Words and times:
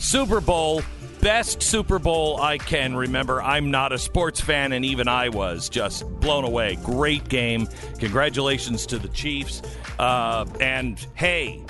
Super 0.00 0.40
Bowl, 0.40 0.82
best 1.20 1.62
Super 1.62 1.98
Bowl 1.98 2.40
I 2.40 2.58
can 2.58 2.96
remember. 2.96 3.42
I'm 3.42 3.70
not 3.70 3.92
a 3.92 3.98
sports 3.98 4.40
fan, 4.40 4.72
and 4.72 4.84
even 4.84 5.08
I 5.08 5.28
was 5.28 5.68
just 5.68 6.08
blown 6.20 6.44
away. 6.44 6.76
Great 6.82 7.28
game. 7.28 7.68
Congratulations 7.98 8.86
to 8.86 8.98
the 8.98 9.08
Chiefs. 9.08 9.62
Uh, 9.98 10.46
and 10.60 10.98
hey, 11.14 11.62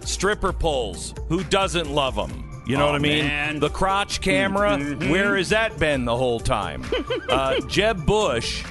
stripper 0.00 0.52
poles. 0.52 1.14
Who 1.28 1.42
doesn't 1.44 1.90
love 1.90 2.14
them? 2.14 2.44
You 2.66 2.76
know 2.76 2.84
Oh, 2.88 2.92
what 2.92 2.96
I 2.96 2.98
mean? 2.98 3.26
man. 3.26 3.60
The 3.60 3.70
crotch 3.70 4.20
camera. 4.20 4.78
Where 4.78 5.36
has 5.38 5.48
that 5.48 5.78
been 5.78 6.04
the 6.04 6.14
whole 6.16 6.38
time? 6.38 6.84
uh, 7.30 7.58
Jeb 7.60 8.04
Bush 8.04 8.62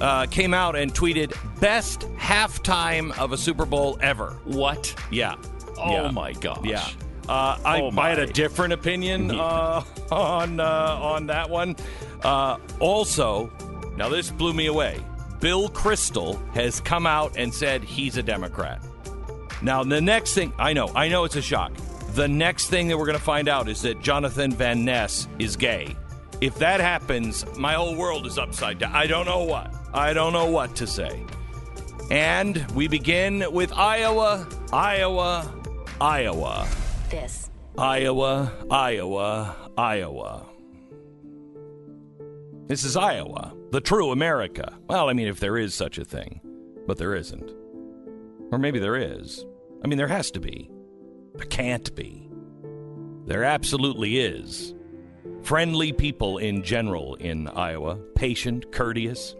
uh, 0.00 0.26
came 0.26 0.52
out 0.52 0.74
and 0.74 0.92
tweeted, 0.92 1.32
"Best 1.60 2.00
halftime 2.18 3.16
of 3.16 3.30
a 3.32 3.36
Super 3.36 3.64
Bowl 3.64 3.96
ever." 4.02 4.36
What? 4.44 4.92
Yeah. 5.12 5.36
Oh 5.78 5.92
Yeah. 5.92 6.10
my 6.10 6.32
gosh. 6.32 6.64
Yeah. 6.64 6.84
Uh, 7.28 7.58
I, 7.64 7.80
Oh, 7.80 7.90
I 7.96 8.10
had 8.10 8.18
a 8.18 8.26
different 8.26 8.72
opinion 8.72 9.30
uh, 9.40 9.82
on 10.10 10.60
uh, 10.60 10.98
on 11.00 11.26
that 11.26 11.48
one. 11.48 11.76
Uh, 12.22 12.58
also, 12.80 13.50
now 13.96 14.08
this 14.08 14.30
blew 14.30 14.52
me 14.52 14.66
away. 14.66 15.00
Bill 15.40 15.68
Kristol 15.68 16.38
has 16.54 16.80
come 16.80 17.06
out 17.06 17.36
and 17.36 17.52
said 17.52 17.84
he's 17.84 18.16
a 18.16 18.22
Democrat. 18.22 18.82
Now 19.62 19.82
the 19.84 20.00
next 20.00 20.34
thing 20.34 20.52
I 20.58 20.72
know, 20.72 20.90
I 20.94 21.08
know 21.08 21.24
it's 21.24 21.36
a 21.36 21.42
shock. 21.42 21.72
The 22.14 22.28
next 22.28 22.68
thing 22.68 22.88
that 22.88 22.96
we're 22.96 23.06
going 23.06 23.18
to 23.18 23.24
find 23.24 23.48
out 23.48 23.68
is 23.68 23.82
that 23.82 24.00
Jonathan 24.00 24.52
Van 24.52 24.84
Ness 24.84 25.26
is 25.38 25.56
gay. 25.56 25.96
If 26.40 26.56
that 26.56 26.80
happens, 26.80 27.44
my 27.56 27.74
whole 27.74 27.96
world 27.96 28.26
is 28.26 28.38
upside 28.38 28.78
down. 28.78 28.94
I 28.94 29.06
don't 29.06 29.26
know 29.26 29.44
what. 29.44 29.74
I 29.92 30.12
don't 30.12 30.32
know 30.32 30.46
what 30.46 30.76
to 30.76 30.86
say. 30.86 31.24
And 32.10 32.70
we 32.72 32.86
begin 32.86 33.44
with 33.50 33.72
Iowa, 33.72 34.46
Iowa, 34.72 35.52
Iowa. 36.00 36.68
This 37.10 37.50
Iowa, 37.76 38.52
Iowa, 38.70 39.56
Iowa. 39.76 40.46
This 42.66 42.84
is 42.84 42.96
Iowa, 42.96 43.52
the 43.70 43.80
true 43.80 44.10
America. 44.10 44.78
Well, 44.88 45.08
I 45.08 45.12
mean, 45.12 45.26
if 45.26 45.38
there 45.38 45.58
is 45.58 45.74
such 45.74 45.98
a 45.98 46.04
thing, 46.04 46.40
but 46.86 46.96
there 46.96 47.14
isn't. 47.14 47.50
Or 48.50 48.58
maybe 48.58 48.78
there 48.78 48.96
is. 48.96 49.44
I 49.84 49.88
mean, 49.88 49.98
there 49.98 50.08
has 50.08 50.30
to 50.32 50.40
be. 50.40 50.70
There 51.34 51.46
can't 51.46 51.94
be. 51.94 52.30
There 53.26 53.44
absolutely 53.44 54.18
is. 54.18 54.74
Friendly 55.42 55.92
people 55.92 56.38
in 56.38 56.62
general 56.62 57.16
in 57.16 57.48
Iowa, 57.48 57.96
patient, 58.14 58.72
courteous. 58.72 59.34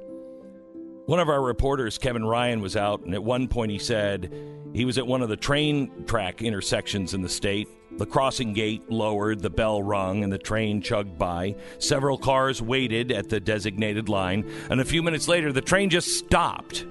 One 1.07 1.21
of 1.21 1.29
our 1.29 1.43
reporters, 1.43 1.99
Kevin 1.99 2.25
Ryan, 2.25 2.61
was 2.61 2.77
out, 2.77 3.05
and 3.05 3.15
at 3.15 3.25
one 3.25 3.49
point 3.49 3.71
he 3.71 3.79
said 3.79 4.33
he 4.75 4.85
was 4.85 4.99
at 4.99 5.07
one 5.07 5.23
of 5.23 5.29
the 5.29 5.37
train 5.37 6.05
track 6.05 6.43
intersections 6.43 7.15
in 7.15 7.23
the 7.23 7.29
state. 7.29 7.69
The 7.97 8.07
crossing 8.07 8.55
gate 8.55 8.91
lowered, 8.91 9.41
the 9.41 9.49
bell 9.49 9.81
rung, 9.81 10.25
and 10.25 10.33
the 10.33 10.39
train 10.39 10.83
chugged 10.83 11.17
by. 11.17 11.55
Several 11.79 12.19
cars 12.19 12.61
waited 12.61 13.13
at 13.13 13.29
the 13.29 13.39
designated 13.39 14.09
line, 14.09 14.51
and 14.69 14.81
a 14.81 14.85
few 14.85 15.01
minutes 15.01 15.29
later, 15.29 15.53
the 15.53 15.61
train 15.61 15.91
just 15.91 16.09
stopped. 16.09 16.87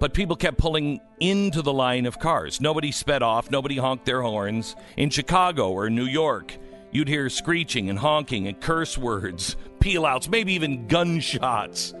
But 0.00 0.14
people 0.14 0.34
kept 0.34 0.58
pulling 0.58 1.00
into 1.20 1.62
the 1.62 1.72
line 1.72 2.06
of 2.06 2.18
cars. 2.18 2.60
Nobody 2.60 2.90
sped 2.90 3.22
off, 3.22 3.48
nobody 3.52 3.76
honked 3.76 4.04
their 4.04 4.20
horns. 4.20 4.74
In 4.96 5.10
Chicago 5.10 5.70
or 5.70 5.88
New 5.88 6.06
York, 6.06 6.58
you'd 6.90 7.08
hear 7.08 7.30
screeching 7.30 7.88
and 7.88 8.00
honking 8.00 8.48
and 8.48 8.60
curse 8.60 8.98
words, 8.98 9.56
peel 9.80 10.04
outs, 10.04 10.28
maybe 10.28 10.54
even 10.54 10.88
gunshots. 10.88 11.94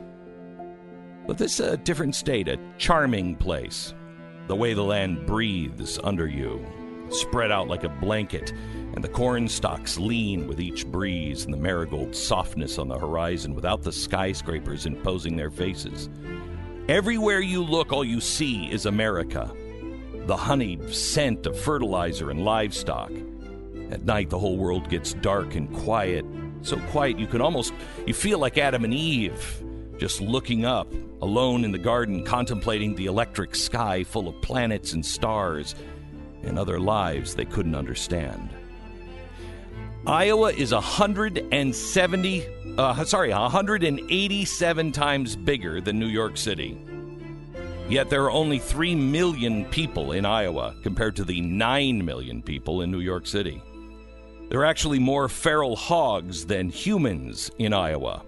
But 1.28 1.38
this 1.38 1.60
is 1.60 1.66
a 1.66 1.76
different 1.76 2.16
state, 2.16 2.48
a 2.48 2.58
charming 2.76 3.36
place. 3.36 3.94
The 4.46 4.56
way 4.56 4.74
the 4.74 4.82
land 4.82 5.26
breathes 5.26 5.98
under 6.04 6.28
you, 6.28 6.64
spread 7.10 7.50
out 7.50 7.68
like 7.68 7.84
a 7.84 7.88
blanket, 7.88 8.52
and 8.94 9.02
the 9.02 9.08
corn 9.08 9.48
stalks 9.48 9.98
lean 9.98 10.46
with 10.46 10.60
each 10.60 10.86
breeze, 10.86 11.44
and 11.44 11.52
the 11.52 11.58
marigold 11.58 12.14
softness 12.14 12.78
on 12.78 12.88
the 12.88 12.98
horizon 12.98 13.54
without 13.54 13.82
the 13.82 13.92
skyscrapers 13.92 14.86
imposing 14.86 15.36
their 15.36 15.50
faces. 15.50 16.08
Everywhere 16.88 17.40
you 17.40 17.62
look, 17.64 17.92
all 17.92 18.04
you 18.04 18.20
see 18.20 18.70
is 18.70 18.86
America. 18.86 19.52
The 20.26 20.36
honeyed 20.36 20.94
scent 20.94 21.46
of 21.46 21.58
fertilizer 21.58 22.30
and 22.30 22.44
livestock. 22.44 23.10
At 23.90 24.04
night, 24.04 24.30
the 24.30 24.38
whole 24.38 24.56
world 24.56 24.88
gets 24.88 25.14
dark 25.14 25.56
and 25.56 25.72
quiet. 25.74 26.24
So 26.62 26.78
quiet 26.90 27.18
you 27.18 27.26
can 27.26 27.40
almost 27.40 27.72
you 28.06 28.14
feel 28.14 28.38
like 28.38 28.58
Adam 28.58 28.84
and 28.84 28.94
Eve, 28.94 29.62
just 29.98 30.20
looking 30.20 30.64
up, 30.64 30.92
alone 31.22 31.64
in 31.64 31.72
the 31.72 31.78
garden, 31.78 32.24
contemplating 32.24 32.94
the 32.94 33.06
electric 33.06 33.54
sky 33.54 34.04
full 34.04 34.28
of 34.28 34.40
planets 34.42 34.92
and 34.92 35.04
stars 35.04 35.74
and 36.42 36.58
other 36.58 36.78
lives 36.78 37.34
they 37.34 37.44
couldn't 37.44 37.74
understand. 37.74 38.50
Iowa 40.06 40.52
is 40.52 40.72
170, 40.72 42.46
uh, 42.78 43.04
sorry, 43.04 43.30
187 43.30 44.92
times 44.92 45.34
bigger 45.34 45.80
than 45.80 45.98
New 45.98 46.06
York 46.06 46.36
City. 46.36 46.78
Yet 47.88 48.10
there 48.10 48.24
are 48.24 48.30
only 48.30 48.58
3 48.58 48.94
million 48.94 49.64
people 49.66 50.12
in 50.12 50.24
Iowa 50.24 50.74
compared 50.82 51.16
to 51.16 51.24
the 51.24 51.40
9 51.40 52.04
million 52.04 52.42
people 52.42 52.82
in 52.82 52.90
New 52.90 53.00
York 53.00 53.26
City. 53.26 53.62
There 54.48 54.60
are 54.60 54.64
actually 54.64 54.98
more 55.00 55.28
feral 55.28 55.74
hogs 55.74 56.46
than 56.46 56.68
humans 56.68 57.50
in 57.58 57.72
Iowa. 57.72 58.22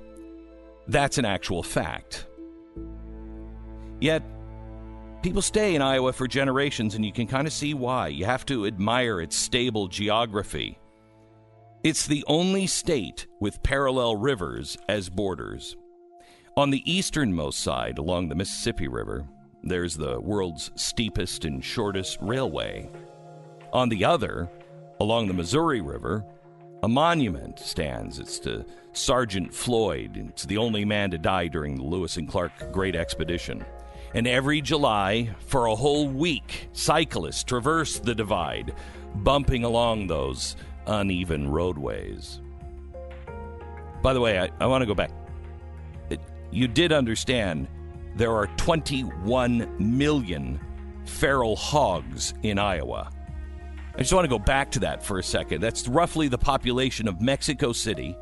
That's 0.88 1.19
an 1.19 1.26
actual 1.26 1.62
fact. 1.62 2.26
Yet, 4.00 4.22
people 5.22 5.43
stay 5.43 5.75
in 5.75 5.82
Iowa 5.82 6.12
for 6.12 6.26
generations, 6.26 6.94
and 6.94 7.04
you 7.04 7.12
can 7.12 7.26
kind 7.26 7.47
of 7.47 7.53
see 7.53 7.75
why. 7.75 8.09
You 8.09 8.25
have 8.25 8.47
to 8.47 8.66
admire 8.66 9.21
its 9.21 9.37
stable 9.37 9.88
geography. 9.88 10.78
It's 11.84 12.06
the 12.06 12.25
only 12.27 12.66
state 12.66 13.27
with 13.41 13.62
parallel 13.62 14.16
rivers 14.16 14.78
as 14.88 15.10
borders. 15.10 15.77
On 16.56 16.71
the 16.71 16.82
easternmost 16.91 17.60
side, 17.60 17.98
along 17.98 18.28
the 18.28 18.34
Mississippi 18.34 18.88
River, 18.88 19.28
there's 19.62 19.97
the 19.97 20.21
world's 20.21 20.71
steepest 20.75 21.44
and 21.44 21.65
shortest 21.65 22.19
railway. 22.21 22.88
On 23.72 23.88
the 23.88 24.04
other, 24.04 24.48
along 25.00 25.28
the 25.28 25.34
Missouri 25.34 25.81
River, 25.81 26.25
a 26.83 26.89
monument 26.89 27.59
stands. 27.59 28.19
It's 28.19 28.39
to 28.41 28.65
Sergeant 28.93 29.55
Floyd. 29.55 30.16
It's 30.31 30.44
the 30.44 30.59
only 30.59 30.84
man 30.84 31.11
to 31.11 31.19
die 31.19 31.49
during 31.49 31.77
the 31.77 31.84
Lewis 31.84 32.16
and 32.16 32.28
Clark 32.28 32.53
Great 32.72 32.94
Expedition. 32.97 33.65
And 34.15 34.27
every 34.27 34.61
July, 34.61 35.31
for 35.47 35.66
a 35.66 35.75
whole 35.75 36.09
week, 36.09 36.69
cyclists 36.72 37.44
traverse 37.44 37.99
the 37.99 38.15
divide, 38.15 38.75
bumping 39.16 39.65
along 39.65 40.06
those 40.06 40.56
uneven 40.87 41.49
roadways. 41.49 42.41
By 44.03 44.15
the 44.15 44.21
way, 44.21 44.39
I, 44.39 44.49
I 44.60 44.66
want 44.66 44.83
to 44.83 44.87
go 44.87 44.95
back. 44.95 45.10
It- 46.10 46.21
you 46.50 46.69
did 46.69 46.93
understand 46.93 47.69
there 48.16 48.33
are 48.34 48.47
21 48.56 49.69
million 49.78 50.59
feral 51.05 51.56
hogs 51.56 52.33
in 52.43 52.59
Iowa. 52.59 53.10
I 53.98 54.03
just 54.03 54.12
want 54.12 54.26
to 54.26 54.28
go 54.28 54.38
back 54.38 54.70
to 54.72 54.78
that 54.81 55.04
for 55.04 55.19
a 55.19 55.25
second. 55.25 55.60
That's 55.60 55.88
roughly 55.88 56.28
the 56.28 56.38
population 56.38 57.09
of 57.09 57.20
Mexico 57.20 57.72
City, 57.72 58.16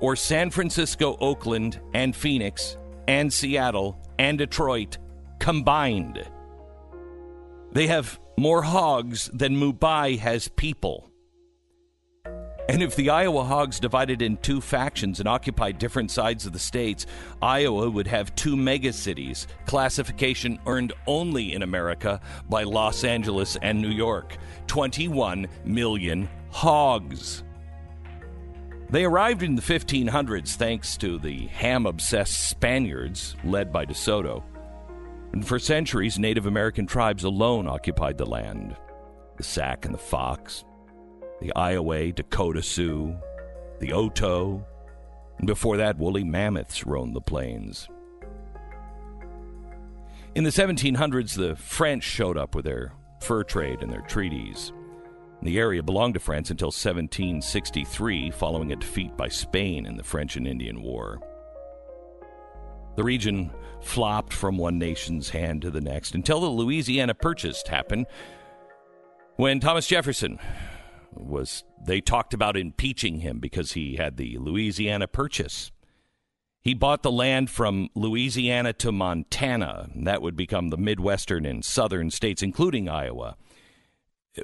or 0.00 0.16
San 0.16 0.48
Francisco, 0.48 1.18
Oakland, 1.20 1.78
and 1.92 2.16
Phoenix, 2.16 2.78
and 3.06 3.30
Seattle, 3.30 4.00
and 4.18 4.38
Detroit 4.38 4.96
combined. 5.38 6.26
They 7.72 7.88
have 7.88 8.18
more 8.38 8.62
hogs 8.62 9.28
than 9.34 9.56
Mumbai 9.56 10.18
has 10.18 10.48
people. 10.48 11.10
And 12.68 12.82
if 12.82 12.96
the 12.96 13.10
Iowa 13.10 13.44
Hogs 13.44 13.78
divided 13.78 14.22
in 14.22 14.38
two 14.38 14.60
factions 14.60 15.20
and 15.20 15.28
occupied 15.28 15.78
different 15.78 16.10
sides 16.10 16.46
of 16.46 16.52
the 16.52 16.58
states, 16.58 17.06
Iowa 17.40 17.88
would 17.88 18.08
have 18.08 18.34
two 18.34 18.56
megacities, 18.56 19.46
classification 19.66 20.58
earned 20.66 20.92
only 21.06 21.54
in 21.54 21.62
America 21.62 22.20
by 22.48 22.64
Los 22.64 23.04
Angeles 23.04 23.56
and 23.62 23.80
New 23.80 23.90
York. 23.90 24.36
21 24.66 25.46
million 25.64 26.28
hogs. 26.50 27.44
They 28.90 29.04
arrived 29.04 29.42
in 29.42 29.54
the 29.54 29.62
1500s 29.62 30.56
thanks 30.56 30.96
to 30.98 31.18
the 31.18 31.46
ham 31.48 31.86
obsessed 31.86 32.48
Spaniards 32.48 33.36
led 33.44 33.72
by 33.72 33.84
De 33.84 33.94
Soto. 33.94 34.44
And 35.32 35.46
for 35.46 35.58
centuries, 35.58 36.18
Native 36.18 36.46
American 36.46 36.86
tribes 36.86 37.24
alone 37.24 37.68
occupied 37.68 38.18
the 38.18 38.26
land 38.26 38.76
the 39.36 39.42
Sac 39.42 39.84
and 39.84 39.92
the 39.92 39.98
Fox, 39.98 40.64
the 41.40 41.52
Iowa, 41.54 42.12
Dakota 42.12 42.62
Sioux, 42.62 43.16
the 43.80 43.92
Oto, 43.92 44.64
and 45.38 45.46
before 45.46 45.76
that, 45.76 45.98
woolly 45.98 46.24
mammoths 46.24 46.86
roamed 46.86 47.14
the 47.14 47.20
plains. 47.20 47.88
In 50.34 50.44
the 50.44 50.50
1700s, 50.50 51.34
the 51.34 51.56
French 51.56 52.04
showed 52.04 52.36
up 52.36 52.54
with 52.54 52.64
their 52.64 52.92
fur 53.20 53.42
trade 53.42 53.82
and 53.82 53.90
their 53.90 54.02
treaties. 54.02 54.72
The 55.42 55.58
area 55.58 55.82
belonged 55.82 56.14
to 56.14 56.20
France 56.20 56.50
until 56.50 56.68
1763, 56.68 58.30
following 58.30 58.72
a 58.72 58.76
defeat 58.76 59.16
by 59.16 59.28
Spain 59.28 59.86
in 59.86 59.96
the 59.96 60.02
French 60.02 60.36
and 60.36 60.46
Indian 60.46 60.82
War. 60.82 61.20
The 62.96 63.04
region 63.04 63.50
flopped 63.82 64.32
from 64.32 64.56
one 64.56 64.78
nation's 64.78 65.30
hand 65.30 65.62
to 65.62 65.70
the 65.70 65.82
next 65.82 66.14
until 66.14 66.40
the 66.40 66.46
Louisiana 66.46 67.14
Purchase 67.14 67.62
happened 67.66 68.06
when 69.36 69.60
Thomas 69.60 69.86
Jefferson 69.86 70.38
was 71.16 71.64
they 71.84 72.00
talked 72.00 72.34
about 72.34 72.56
impeaching 72.56 73.20
him 73.20 73.38
because 73.38 73.72
he 73.72 73.96
had 73.96 74.16
the 74.16 74.38
Louisiana 74.38 75.08
Purchase. 75.08 75.70
He 76.60 76.74
bought 76.74 77.02
the 77.02 77.12
land 77.12 77.48
from 77.48 77.90
Louisiana 77.94 78.72
to 78.74 78.90
Montana. 78.90 79.88
That 79.94 80.20
would 80.20 80.36
become 80.36 80.70
the 80.70 80.76
Midwestern 80.76 81.46
and 81.46 81.64
Southern 81.64 82.10
states, 82.10 82.42
including 82.42 82.88
Iowa. 82.88 83.36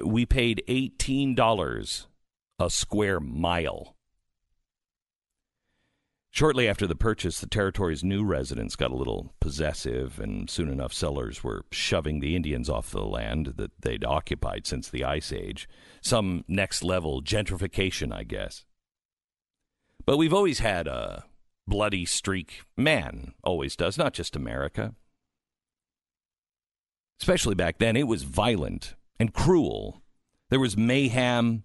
We 0.01 0.25
paid 0.25 0.63
$18 0.69 2.05
a 2.59 2.69
square 2.69 3.19
mile. 3.19 3.95
Shortly 6.33 6.67
after 6.67 6.87
the 6.87 6.95
purchase, 6.95 7.39
the 7.39 7.45
territory's 7.45 8.03
new 8.03 8.23
residents 8.23 8.75
got 8.75 8.89
a 8.89 8.95
little 8.95 9.35
possessive, 9.39 10.19
and 10.19 10.49
soon 10.49 10.67
enough, 10.67 10.91
settlers 10.91 11.43
were 11.43 11.63
shoving 11.69 12.21
the 12.21 12.35
Indians 12.35 12.71
off 12.71 12.89
the 12.89 13.05
land 13.05 13.53
that 13.57 13.69
they'd 13.79 14.03
occupied 14.03 14.65
since 14.65 14.89
the 14.89 15.03
Ice 15.03 15.31
Age. 15.31 15.69
Some 16.01 16.43
next 16.47 16.83
level 16.83 17.21
gentrification, 17.21 18.11
I 18.11 18.23
guess. 18.23 18.65
But 20.07 20.17
we've 20.17 20.33
always 20.33 20.57
had 20.57 20.87
a 20.87 21.25
bloody 21.67 22.03
streak. 22.03 22.63
Man 22.75 23.35
always 23.43 23.75
does, 23.75 23.95
not 23.95 24.13
just 24.13 24.35
America. 24.35 24.95
Especially 27.21 27.53
back 27.53 27.77
then, 27.77 27.95
it 27.95 28.07
was 28.07 28.23
violent 28.23 28.95
and 29.19 29.35
cruel. 29.35 30.01
There 30.49 30.59
was 30.59 30.75
mayhem. 30.75 31.63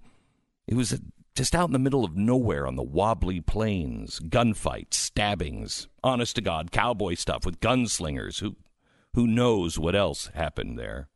It 0.67 0.75
was 0.75 0.93
a 0.93 0.99
just 1.39 1.55
out 1.55 1.69
in 1.69 1.73
the 1.73 1.79
middle 1.79 2.05
of 2.05 2.17
nowhere 2.17 2.67
on 2.67 2.75
the 2.75 2.83
wobbly 2.83 3.41
plains, 3.41 4.19
gunfights, 4.19 4.95
stabbings, 4.95 5.87
honest 6.03 6.35
to 6.35 6.43
God, 6.43 6.73
cowboy 6.73 7.15
stuff 7.15 7.47
with 7.47 7.61
gunslingers. 7.61 8.41
Who, 8.41 8.57
who 9.15 9.29
knows 9.29 9.79
what 9.79 9.95
else 9.95 10.33
happened 10.35 10.77
there? 10.77 11.09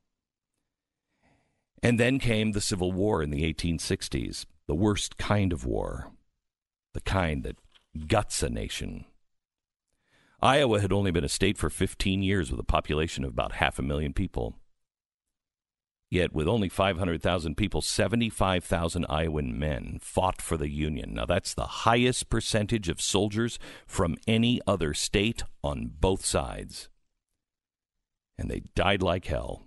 And 1.82 1.98
then 1.98 2.20
came 2.20 2.52
the 2.52 2.60
Civil 2.60 2.92
War 2.92 3.20
in 3.20 3.30
the 3.30 3.52
1860s, 3.52 4.46
the 4.68 4.76
worst 4.76 5.16
kind 5.16 5.52
of 5.52 5.66
war, 5.66 6.12
the 6.94 7.00
kind 7.00 7.42
that 7.42 7.56
guts 8.06 8.44
a 8.44 8.48
nation. 8.48 9.04
Iowa 10.40 10.80
had 10.80 10.92
only 10.92 11.10
been 11.10 11.24
a 11.24 11.28
state 11.28 11.58
for 11.58 11.68
15 11.68 12.22
years 12.22 12.48
with 12.48 12.60
a 12.60 12.64
population 12.64 13.24
of 13.24 13.32
about 13.32 13.54
half 13.54 13.80
a 13.80 13.82
million 13.82 14.12
people. 14.12 14.54
Yet, 16.12 16.34
with 16.34 16.46
only 16.46 16.68
500,000 16.68 17.56
people, 17.56 17.80
75,000 17.80 19.06
Iowan 19.08 19.58
men 19.58 19.98
fought 20.02 20.42
for 20.42 20.58
the 20.58 20.68
Union. 20.68 21.14
Now, 21.14 21.24
that's 21.24 21.54
the 21.54 21.64
highest 21.64 22.28
percentage 22.28 22.90
of 22.90 23.00
soldiers 23.00 23.58
from 23.86 24.18
any 24.26 24.60
other 24.66 24.92
state 24.92 25.44
on 25.64 25.90
both 25.98 26.22
sides. 26.22 26.90
And 28.36 28.50
they 28.50 28.60
died 28.74 29.00
like 29.00 29.24
hell. 29.24 29.62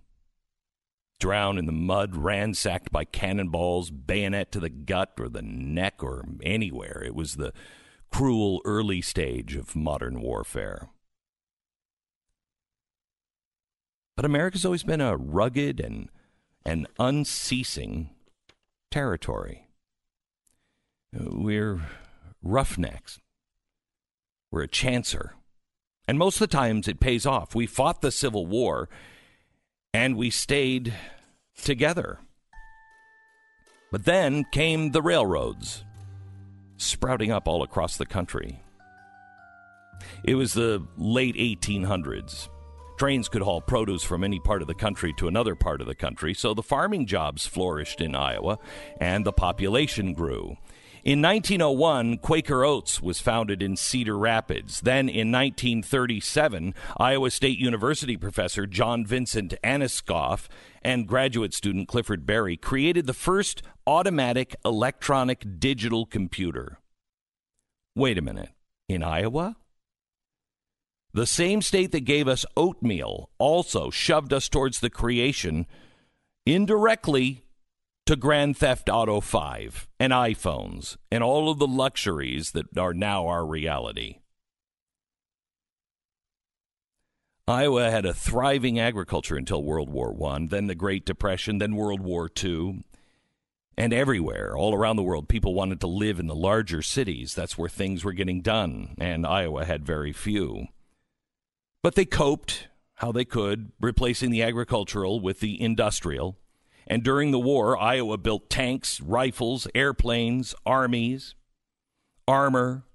Drowned 1.19 1.57
in 1.57 1.65
the 1.65 1.71
mud, 1.71 2.15
ransacked 2.15 2.91
by 2.91 3.05
cannonballs, 3.05 3.89
bayonet 3.89 4.51
to 4.51 4.59
the 4.59 4.69
gut 4.69 5.13
or 5.19 5.29
the 5.29 5.41
neck 5.41 6.03
or 6.03 6.25
anywhere. 6.43 7.01
It 7.03 7.15
was 7.15 7.37
the 7.37 7.53
cruel 8.11 8.61
early 8.65 9.01
stage 9.01 9.55
of 9.55 9.75
modern 9.75 10.21
warfare. 10.21 10.89
But 14.15 14.25
America's 14.25 14.63
always 14.63 14.83
been 14.83 15.01
a 15.01 15.17
rugged 15.17 15.79
and 15.79 16.09
an 16.65 16.87
unceasing 16.99 18.09
territory. 18.91 19.67
We're 21.13 21.81
roughnecks. 22.41 23.19
We're 24.51 24.63
a 24.63 24.67
chancer. 24.67 25.31
And 26.07 26.19
most 26.19 26.35
of 26.35 26.49
the 26.49 26.55
times 26.55 26.87
it 26.87 26.99
pays 26.99 27.25
off. 27.25 27.55
We 27.55 27.67
fought 27.67 28.01
the 28.01 28.11
Civil 28.11 28.45
War 28.45 28.89
and 29.93 30.15
we 30.15 30.29
stayed 30.29 30.93
together. 31.61 32.19
But 33.91 34.05
then 34.05 34.45
came 34.51 34.91
the 34.91 35.01
railroads, 35.01 35.85
sprouting 36.77 37.31
up 37.31 37.47
all 37.47 37.63
across 37.63 37.97
the 37.97 38.05
country. 38.05 38.61
It 40.23 40.35
was 40.35 40.53
the 40.53 40.85
late 40.97 41.35
1800s. 41.35 42.49
Trains 42.97 43.27
could 43.27 43.41
haul 43.41 43.61
produce 43.61 44.03
from 44.03 44.23
any 44.23 44.39
part 44.39 44.61
of 44.61 44.67
the 44.67 44.73
country 44.73 45.13
to 45.17 45.27
another 45.27 45.55
part 45.55 45.81
of 45.81 45.87
the 45.87 45.95
country, 45.95 46.33
so 46.33 46.53
the 46.53 46.63
farming 46.63 47.07
jobs 47.07 47.45
flourished 47.45 47.99
in 47.99 48.15
Iowa 48.15 48.57
and 48.99 49.25
the 49.25 49.33
population 49.33 50.13
grew. 50.13 50.57
In 51.03 51.21
1901, 51.21 52.17
Quaker 52.17 52.65
Oats 52.65 52.99
was 52.99 53.21
founded 53.21 53.61
in 53.61 53.75
Cedar 53.75 54.17
Rapids. 54.17 54.81
Then 54.81 55.07
in 55.07 55.31
1937, 55.31 56.73
Iowa 56.97 57.29
State 57.29 57.59
University 57.59 58.17
professor 58.17 58.65
John 58.65 59.05
Vincent 59.05 59.53
Atanasoff 59.63 60.47
and 60.81 61.07
graduate 61.07 61.53
student 61.53 61.87
Clifford 61.87 62.25
Berry 62.25 62.57
created 62.57 63.05
the 63.05 63.13
first 63.13 63.61
automatic 63.85 64.55
electronic 64.65 65.59
digital 65.59 66.07
computer. 66.07 66.79
Wait 67.95 68.17
a 68.17 68.23
minute. 68.23 68.49
In 68.89 69.03
Iowa? 69.03 69.57
The 71.15 71.25
same 71.25 71.61
state 71.61 71.93
that 71.93 72.01
gave 72.01 72.27
us 72.27 72.45
oatmeal 72.57 73.29
also 73.37 73.89
shoved 73.89 74.33
us 74.33 74.49
towards 74.49 74.81
the 74.81 74.89
creation, 74.89 75.65
indirectly, 76.45 77.45
to 78.05 78.17
Grand 78.17 78.57
Theft 78.57 78.89
Auto 78.89 79.21
5 79.21 79.87
and 79.97 80.11
iPhones 80.11 80.97
and 81.09 81.23
all 81.23 81.49
of 81.49 81.57
the 81.57 81.67
luxuries 81.67 82.51
that 82.51 82.77
are 82.77 82.93
now 82.93 83.27
our 83.27 83.45
reality. 83.45 84.17
Iowa 87.47 87.89
had 87.89 88.05
a 88.05 88.13
thriving 88.13 88.77
agriculture 88.77 89.37
until 89.37 89.63
World 89.63 89.89
War 89.89 90.13
I, 90.21 90.47
then 90.49 90.67
the 90.67 90.75
Great 90.75 91.05
Depression, 91.05 91.59
then 91.59 91.77
World 91.77 92.01
War 92.01 92.29
II. 92.43 92.83
And 93.77 93.93
everywhere, 93.93 94.57
all 94.57 94.75
around 94.75 94.97
the 94.97 95.03
world, 95.03 95.29
people 95.29 95.53
wanted 95.53 95.79
to 95.79 95.87
live 95.87 96.19
in 96.19 96.27
the 96.27 96.35
larger 96.35 96.81
cities. 96.81 97.33
That's 97.33 97.57
where 97.57 97.69
things 97.69 98.03
were 98.03 98.11
getting 98.11 98.41
done, 98.41 98.95
and 98.97 99.25
Iowa 99.25 99.63
had 99.63 99.85
very 99.85 100.11
few. 100.11 100.67
But 101.85 101.93
they 101.93 102.05
coped 102.05 102.67
how 102.95 103.11
they 103.11 103.25
could, 103.25 103.71
replacing 103.79 104.31
the 104.31 104.41
agricultural 104.41 105.19
with 105.19 105.39
the 105.39 105.61
industrial. 105.61 106.35
And 106.87 107.03
during 107.03 107.29
the 107.29 107.37
war, 107.37 107.77
Iowa 107.77 108.17
built 108.17 108.49
tanks, 108.49 108.99
rifles, 109.01 109.67
airplanes, 109.75 110.55
armies, 110.65 111.35
armor. 112.27 112.85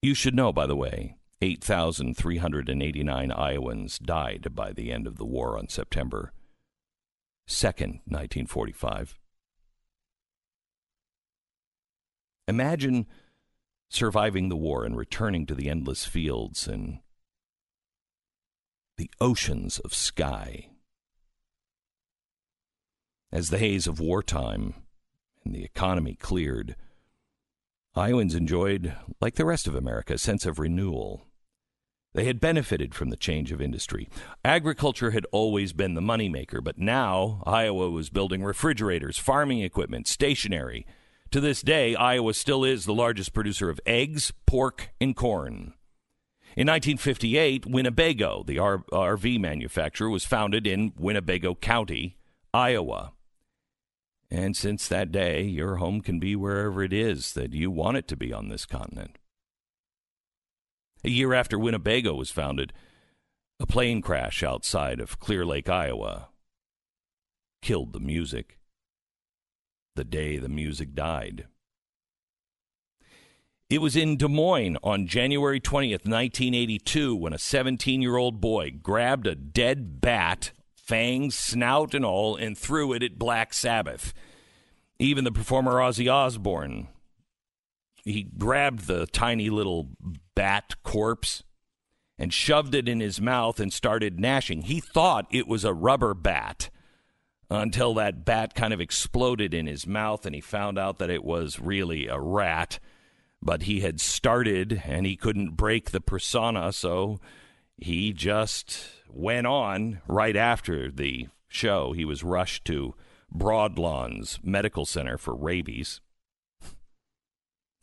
You 0.00 0.12
should 0.12 0.34
know, 0.34 0.52
by 0.52 0.66
the 0.66 0.74
way, 0.74 1.18
8,389 1.40 3.30
Iowans 3.30 4.00
died 4.00 4.48
by 4.56 4.72
the 4.72 4.90
end 4.90 5.06
of 5.06 5.16
the 5.16 5.24
war 5.24 5.56
on 5.56 5.68
September 5.68 6.32
2nd, 7.48 8.00
1945. 8.06 9.20
Imagine 12.48 13.06
surviving 13.88 14.48
the 14.48 14.56
war 14.56 14.84
and 14.84 14.96
returning 14.96 15.46
to 15.46 15.54
the 15.54 15.70
endless 15.70 16.04
fields 16.04 16.66
and 16.66 16.98
the 18.96 19.10
oceans 19.20 19.78
of 19.80 19.94
sky. 19.94 20.68
As 23.30 23.48
the 23.48 23.58
haze 23.58 23.86
of 23.86 24.00
wartime 24.00 24.74
and 25.44 25.54
the 25.54 25.64
economy 25.64 26.14
cleared, 26.14 26.76
Iowans 27.94 28.34
enjoyed, 28.34 28.94
like 29.20 29.34
the 29.34 29.44
rest 29.44 29.66
of 29.66 29.74
America, 29.74 30.14
a 30.14 30.18
sense 30.18 30.46
of 30.46 30.58
renewal. 30.58 31.26
They 32.14 32.24
had 32.24 32.40
benefited 32.40 32.94
from 32.94 33.08
the 33.08 33.16
change 33.16 33.52
of 33.52 33.60
industry. 33.60 34.08
Agriculture 34.44 35.12
had 35.12 35.26
always 35.32 35.72
been 35.72 35.94
the 35.94 36.02
moneymaker, 36.02 36.62
but 36.62 36.78
now 36.78 37.42
Iowa 37.46 37.90
was 37.90 38.10
building 38.10 38.44
refrigerators, 38.44 39.16
farming 39.16 39.60
equipment, 39.60 40.06
stationery. 40.06 40.86
To 41.30 41.40
this 41.40 41.62
day, 41.62 41.94
Iowa 41.94 42.34
still 42.34 42.64
is 42.64 42.84
the 42.84 42.92
largest 42.92 43.32
producer 43.32 43.70
of 43.70 43.80
eggs, 43.86 44.32
pork, 44.44 44.90
and 45.00 45.16
corn. 45.16 45.72
In 46.54 46.66
1958, 46.66 47.64
Winnebago, 47.64 48.42
the 48.46 48.58
R- 48.58 48.84
RV 48.92 49.40
manufacturer, 49.40 50.10
was 50.10 50.26
founded 50.26 50.66
in 50.66 50.92
Winnebago 50.98 51.54
County, 51.54 52.18
Iowa. 52.52 53.12
And 54.30 54.54
since 54.54 54.86
that 54.88 55.10
day, 55.10 55.42
your 55.44 55.76
home 55.76 56.02
can 56.02 56.18
be 56.18 56.36
wherever 56.36 56.82
it 56.82 56.92
is 56.92 57.32
that 57.32 57.54
you 57.54 57.70
want 57.70 57.96
it 57.96 58.06
to 58.08 58.16
be 58.16 58.34
on 58.34 58.48
this 58.48 58.66
continent. 58.66 59.16
A 61.04 61.10
year 61.10 61.32
after 61.32 61.58
Winnebago 61.58 62.14
was 62.14 62.30
founded, 62.30 62.74
a 63.58 63.66
plane 63.66 64.02
crash 64.02 64.42
outside 64.42 65.00
of 65.00 65.18
Clear 65.18 65.46
Lake, 65.46 65.70
Iowa, 65.70 66.28
killed 67.62 67.94
the 67.94 68.00
music. 68.00 68.58
The 69.96 70.04
day 70.04 70.36
the 70.36 70.50
music 70.50 70.94
died. 70.94 71.46
It 73.72 73.80
was 73.80 73.96
in 73.96 74.18
Des 74.18 74.28
Moines 74.28 74.76
on 74.82 75.06
January 75.06 75.58
20th, 75.58 76.04
1982, 76.04 77.16
when 77.16 77.32
a 77.32 77.38
17 77.38 78.02
year 78.02 78.18
old 78.18 78.38
boy 78.38 78.70
grabbed 78.70 79.26
a 79.26 79.34
dead 79.34 79.98
bat, 79.98 80.52
fangs, 80.76 81.38
snout, 81.38 81.94
and 81.94 82.04
all, 82.04 82.36
and 82.36 82.58
threw 82.58 82.92
it 82.92 83.02
at 83.02 83.18
Black 83.18 83.54
Sabbath. 83.54 84.12
Even 84.98 85.24
the 85.24 85.32
performer 85.32 85.76
Ozzy 85.76 86.12
Osbourne, 86.12 86.88
he 88.04 88.24
grabbed 88.24 88.88
the 88.88 89.06
tiny 89.06 89.48
little 89.48 89.88
bat 90.34 90.74
corpse 90.82 91.42
and 92.18 92.30
shoved 92.30 92.74
it 92.74 92.90
in 92.90 93.00
his 93.00 93.22
mouth 93.22 93.58
and 93.58 93.72
started 93.72 94.20
gnashing. 94.20 94.64
He 94.64 94.80
thought 94.80 95.26
it 95.30 95.48
was 95.48 95.64
a 95.64 95.72
rubber 95.72 96.12
bat. 96.12 96.68
until 97.48 97.94
that 97.94 98.26
bat 98.26 98.54
kind 98.54 98.74
of 98.74 98.82
exploded 98.82 99.54
in 99.54 99.66
his 99.66 99.86
mouth 99.86 100.26
and 100.26 100.34
he 100.34 100.42
found 100.42 100.78
out 100.78 100.98
that 100.98 101.08
it 101.08 101.24
was 101.24 101.58
really 101.58 102.06
a 102.06 102.20
rat. 102.20 102.78
But 103.42 103.62
he 103.62 103.80
had 103.80 104.00
started 104.00 104.82
and 104.86 105.04
he 105.04 105.16
couldn't 105.16 105.56
break 105.56 105.90
the 105.90 106.00
persona, 106.00 106.72
so 106.72 107.20
he 107.76 108.12
just 108.12 108.86
went 109.08 109.46
on 109.46 110.00
right 110.06 110.36
after 110.36 110.90
the 110.90 111.28
show. 111.48 111.92
He 111.92 112.04
was 112.04 112.22
rushed 112.22 112.64
to 112.66 112.94
Broadlawns 113.34 114.38
Medical 114.44 114.86
Center 114.86 115.18
for 115.18 115.34
rabies. 115.34 116.00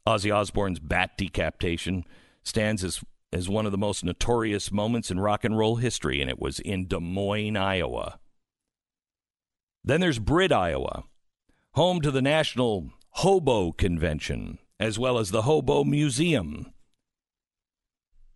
Ozzy 0.08 0.34
Osbourne's 0.34 0.80
bat 0.80 1.18
decapitation 1.18 2.06
stands 2.42 2.84
as, 2.84 3.04
as 3.34 3.50
one 3.50 3.66
of 3.66 3.72
the 3.72 3.78
most 3.78 4.04
notorious 4.04 4.72
moments 4.72 5.12
in 5.12 5.20
rock 5.20 5.44
and 5.44 5.58
roll 5.58 5.76
history, 5.76 6.22
and 6.22 6.30
it 6.30 6.40
was 6.40 6.60
in 6.60 6.88
Des 6.88 7.00
Moines, 7.00 7.58
Iowa. 7.58 8.20
Then 9.84 10.02
there's 10.02 10.20
Britt, 10.20 10.52
Iowa, 10.52 11.04
home 11.74 12.02
to 12.02 12.12
the 12.12 12.22
National 12.22 12.90
Hobo 13.12 13.72
Convention, 13.72 14.58
as 14.80 14.98
well 14.98 15.18
as 15.18 15.32
the 15.32 15.44
Hobo 15.44 15.84
Museum. 15.84 16.74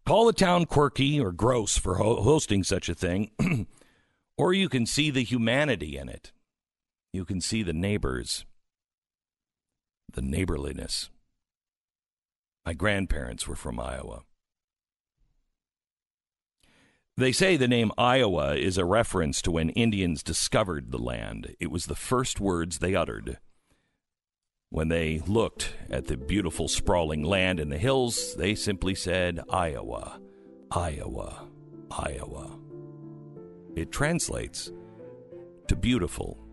Call 0.05 0.25
the 0.25 0.33
town 0.33 0.65
quirky 0.65 1.19
or 1.19 1.31
gross 1.31 1.77
for 1.77 1.95
ho- 1.95 2.21
hosting 2.21 2.63
such 2.63 2.89
a 2.89 2.95
thing, 2.95 3.31
or 4.37 4.53
you 4.53 4.67
can 4.67 4.85
see 4.85 5.09
the 5.09 5.23
humanity 5.23 5.97
in 5.97 6.09
it. 6.09 6.33
You 7.13 7.23
can 7.23 7.39
see 7.39 7.63
the 7.63 7.73
neighbors, 7.73 8.45
the 10.11 10.21
neighborliness. 10.21 11.09
My 12.65 12.73
grandparents 12.73 13.47
were 13.47 13.55
from 13.55 13.79
Iowa. 13.79 14.23
They 17.15 17.31
say 17.31 17.55
the 17.57 17.67
name 17.67 17.91
Iowa 17.97 18.55
is 18.55 18.77
a 18.77 18.85
reference 18.85 19.41
to 19.43 19.51
when 19.51 19.69
Indians 19.69 20.23
discovered 20.23 20.91
the 20.91 20.97
land. 20.97 21.55
It 21.59 21.69
was 21.69 21.85
the 21.85 21.95
first 21.95 22.39
words 22.39 22.79
they 22.79 22.95
uttered. 22.95 23.37
When 24.73 24.87
they 24.87 25.21
looked 25.27 25.75
at 25.91 26.07
the 26.07 26.17
beautiful 26.17 26.67
sprawling 26.67 27.21
land 27.21 27.59
in 27.59 27.69
the 27.69 27.77
hills, 27.77 28.33
they 28.37 28.55
simply 28.55 28.95
said, 28.95 29.39
Iowa, 29.47 30.19
Iowa, 30.71 31.47
Iowa. 31.91 32.57
It 33.75 33.91
translates 33.91 34.71
to 35.67 35.75
beautiful, 35.75 36.43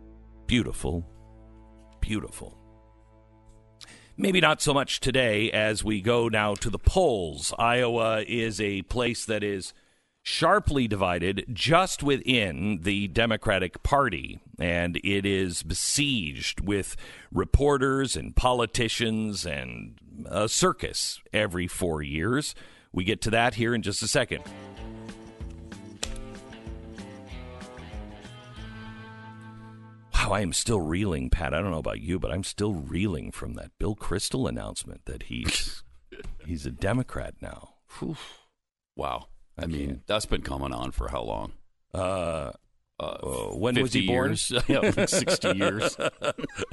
beautiful, 0.45 1.09
beautiful. 2.03 2.59
Maybe 4.19 4.43
not 4.43 4.61
so 4.61 4.75
much 4.75 5.01
today 5.01 5.51
as 5.51 5.83
we 5.83 6.03
go 6.03 6.29
now 6.29 6.55
to 6.57 6.69
the 6.69 6.79
polls. 6.79 7.55
Iowa 7.59 8.23
is 8.29 8.61
a 8.61 8.83
place 8.83 9.25
that 9.25 9.43
is 9.43 9.73
sharply 10.23 10.87
divided 10.87 11.45
just 11.53 12.03
within 12.03 12.81
the 12.83 13.09
Democratic 13.09 13.83
Party, 13.83 14.41
and 14.59 14.97
it 15.03 15.25
is 15.25 15.63
besieged 15.63 16.61
with 16.61 16.97
reporters 17.33 18.17
and 18.17 18.37
politicians 18.37 19.47
and 19.47 19.99
a 20.27 20.49
circus 20.49 21.21
every 21.33 21.67
four 21.67 22.03
years. 22.03 22.55
We 22.93 23.05
get 23.05 23.21
to 23.23 23.31
that 23.31 23.55
here 23.55 23.75
in 23.75 23.83
just 23.83 24.03
a 24.03 24.09
second. 24.09 24.43
Wow, 30.15 30.33
I 30.33 30.43
am 30.43 30.53
still 30.53 30.81
reeling, 30.81 31.31
Pat. 31.31 31.55
I 31.55 31.61
don't 31.61 31.71
know 31.71 31.79
about 31.79 32.03
you, 32.03 32.19
but 32.19 32.31
I'm 32.31 32.45
still 32.45 32.75
reeling 32.75 33.33
from 33.33 33.55
that 33.55 33.71
Bill 33.79 33.97
Kristol 33.97 34.49
announcement 34.49 35.07
that 35.07 35.25
he's 35.25 35.83
he's 36.47 36.67
a 36.67 36.71
Democrat 36.71 37.35
now. 37.41 37.71
Whew. 37.99 38.17
Wow. 38.97 39.27
I 39.61 39.67
mean, 39.67 40.03
that's 40.07 40.27
been 40.27 40.43
coming 40.43 40.73
on 40.73 40.91
for 40.93 41.09
how 41.09 41.23
long? 41.23 41.53
Uh, 41.93 42.53
uh, 42.99 43.19
when 43.55 43.81
was 43.81 43.93
he 43.93 44.07
born? 44.07 44.37
yeah, 44.69 44.79
like 44.79 45.09
60 45.09 45.49
years. 45.57 45.97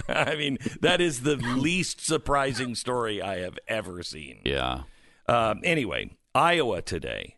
I 0.09 0.35
mean, 0.35 0.57
that 0.81 1.01
is 1.01 1.21
the 1.21 1.35
least 1.37 2.05
surprising 2.05 2.75
story 2.75 3.21
I 3.21 3.39
have 3.39 3.57
ever 3.67 4.03
seen. 4.03 4.39
Yeah. 4.43 4.83
Um, 5.27 5.61
anyway, 5.63 6.11
Iowa 6.35 6.81
today. 6.81 7.35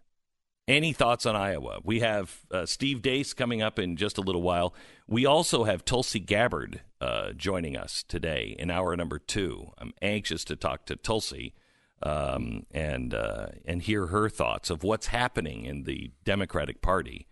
Any 0.67 0.93
thoughts 0.93 1.25
on 1.25 1.35
Iowa? 1.35 1.79
We 1.83 2.01
have 2.01 2.41
uh, 2.51 2.67
Steve 2.67 3.01
Deace 3.01 3.33
coming 3.33 3.59
up 3.59 3.79
in 3.79 3.95
just 3.95 4.19
a 4.19 4.21
little 4.21 4.43
while. 4.43 4.75
We 5.07 5.25
also 5.25 5.63
have 5.63 5.83
Tulsi 5.83 6.19
Gabbard 6.19 6.81
uh, 7.01 7.31
joining 7.33 7.75
us 7.75 8.03
today 8.07 8.55
in 8.59 8.69
hour 8.69 8.95
number 8.95 9.17
two. 9.17 9.71
I'm 9.79 9.93
anxious 9.99 10.43
to 10.45 10.55
talk 10.55 10.85
to 10.85 10.95
Tulsi 10.95 11.55
um, 12.03 12.65
and 12.71 13.13
uh, 13.13 13.47
and 13.65 13.81
hear 13.81 14.07
her 14.07 14.29
thoughts 14.29 14.69
of 14.69 14.83
what's 14.83 15.07
happening 15.07 15.65
in 15.65 15.83
the 15.83 16.11
Democratic 16.23 16.81
Party. 16.81 17.27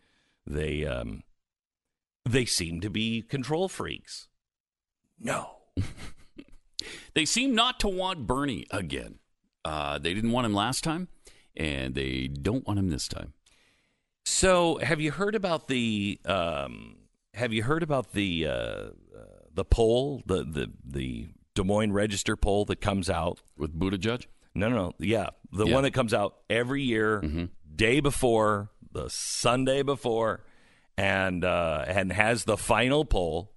They 0.46 0.86
um, 0.86 1.24
they 2.26 2.46
seem 2.46 2.82
to 2.82 2.90
be 2.90 3.22
control 3.22 3.70
freaks. 3.70 4.28
No, 5.20 5.58
They 7.14 7.26
seem 7.26 7.56
not 7.56 7.80
to 7.82 7.88
want 7.88 8.28
Bernie 8.28 8.66
again. 8.72 9.20
Uh, 9.66 9.98
they 9.98 10.14
didn't 10.14 10.32
want 10.32 10.46
him 10.46 10.54
last 10.54 10.84
time, 10.84 11.08
and 11.56 11.96
they 11.96 12.28
don't 12.28 12.66
want 12.68 12.80
him 12.80 12.90
this 12.90 13.08
time. 13.08 13.34
So, 14.26 14.78
have 14.78 15.02
you 15.02 15.12
heard 15.12 15.36
about 15.36 15.68
the? 15.68 16.20
Um, 16.26 16.98
have 17.34 17.54
you 17.54 17.64
heard 17.64 17.84
about 17.84 18.14
the 18.14 18.48
uh, 18.48 18.52
uh, 18.52 18.90
the 19.52 19.66
poll, 19.66 20.22
the 20.26 20.44
the 20.44 20.72
the 20.86 21.30
Des 21.56 21.64
Moines 21.64 21.92
Register 21.92 22.36
poll 22.36 22.66
that 22.66 22.82
comes 22.82 23.10
out? 23.10 23.42
With 23.58 23.78
Buttigieg? 23.78 24.28
No, 24.58 24.70
no, 24.70 24.76
no. 24.76 24.94
Yeah, 25.00 25.30
the 25.52 25.68
Yeah. 25.68 25.74
one 25.74 25.84
that 25.84 25.94
comes 25.94 26.14
out 26.14 26.38
every 26.50 26.82
year, 26.84 27.50
day 27.76 28.00
before 28.00 28.72
the 28.92 29.10
Sunday 29.10 29.84
before, 29.84 30.44
and 30.98 31.46
uh, 31.46 31.86
and 31.88 32.12
has 32.12 32.46
the 32.46 32.58
final 32.58 33.06
poll, 33.06 33.54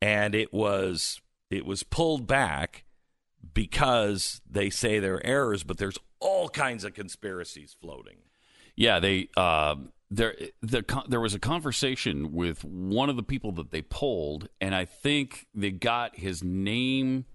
and 0.00 0.34
it 0.34 0.52
was 0.52 1.20
it 1.50 1.66
was 1.66 1.82
pulled 1.82 2.26
back 2.26 2.84
because 3.52 4.40
they 4.48 4.70
say 4.70 4.98
there 4.98 5.16
are 5.16 5.26
errors, 5.26 5.62
but 5.62 5.78
there's 5.78 5.98
all 6.20 6.48
kinds 6.48 6.84
of 6.84 6.94
conspiracies 6.94 7.76
floating. 7.80 8.18
Yeah, 8.76 8.98
they 9.00 9.28
uh, 9.36 9.76
there 10.10 10.36
the 10.62 10.82
there 11.08 11.20
was 11.20 11.34
a 11.34 11.38
conversation 11.38 12.32
with 12.32 12.64
one 12.64 13.10
of 13.10 13.16
the 13.16 13.22
people 13.22 13.52
that 13.52 13.70
they 13.70 13.82
polled, 13.82 14.48
and 14.60 14.74
I 14.74 14.84
think 14.86 15.46
they 15.54 15.70
got 15.70 16.16
his 16.16 16.42
name 16.42 17.26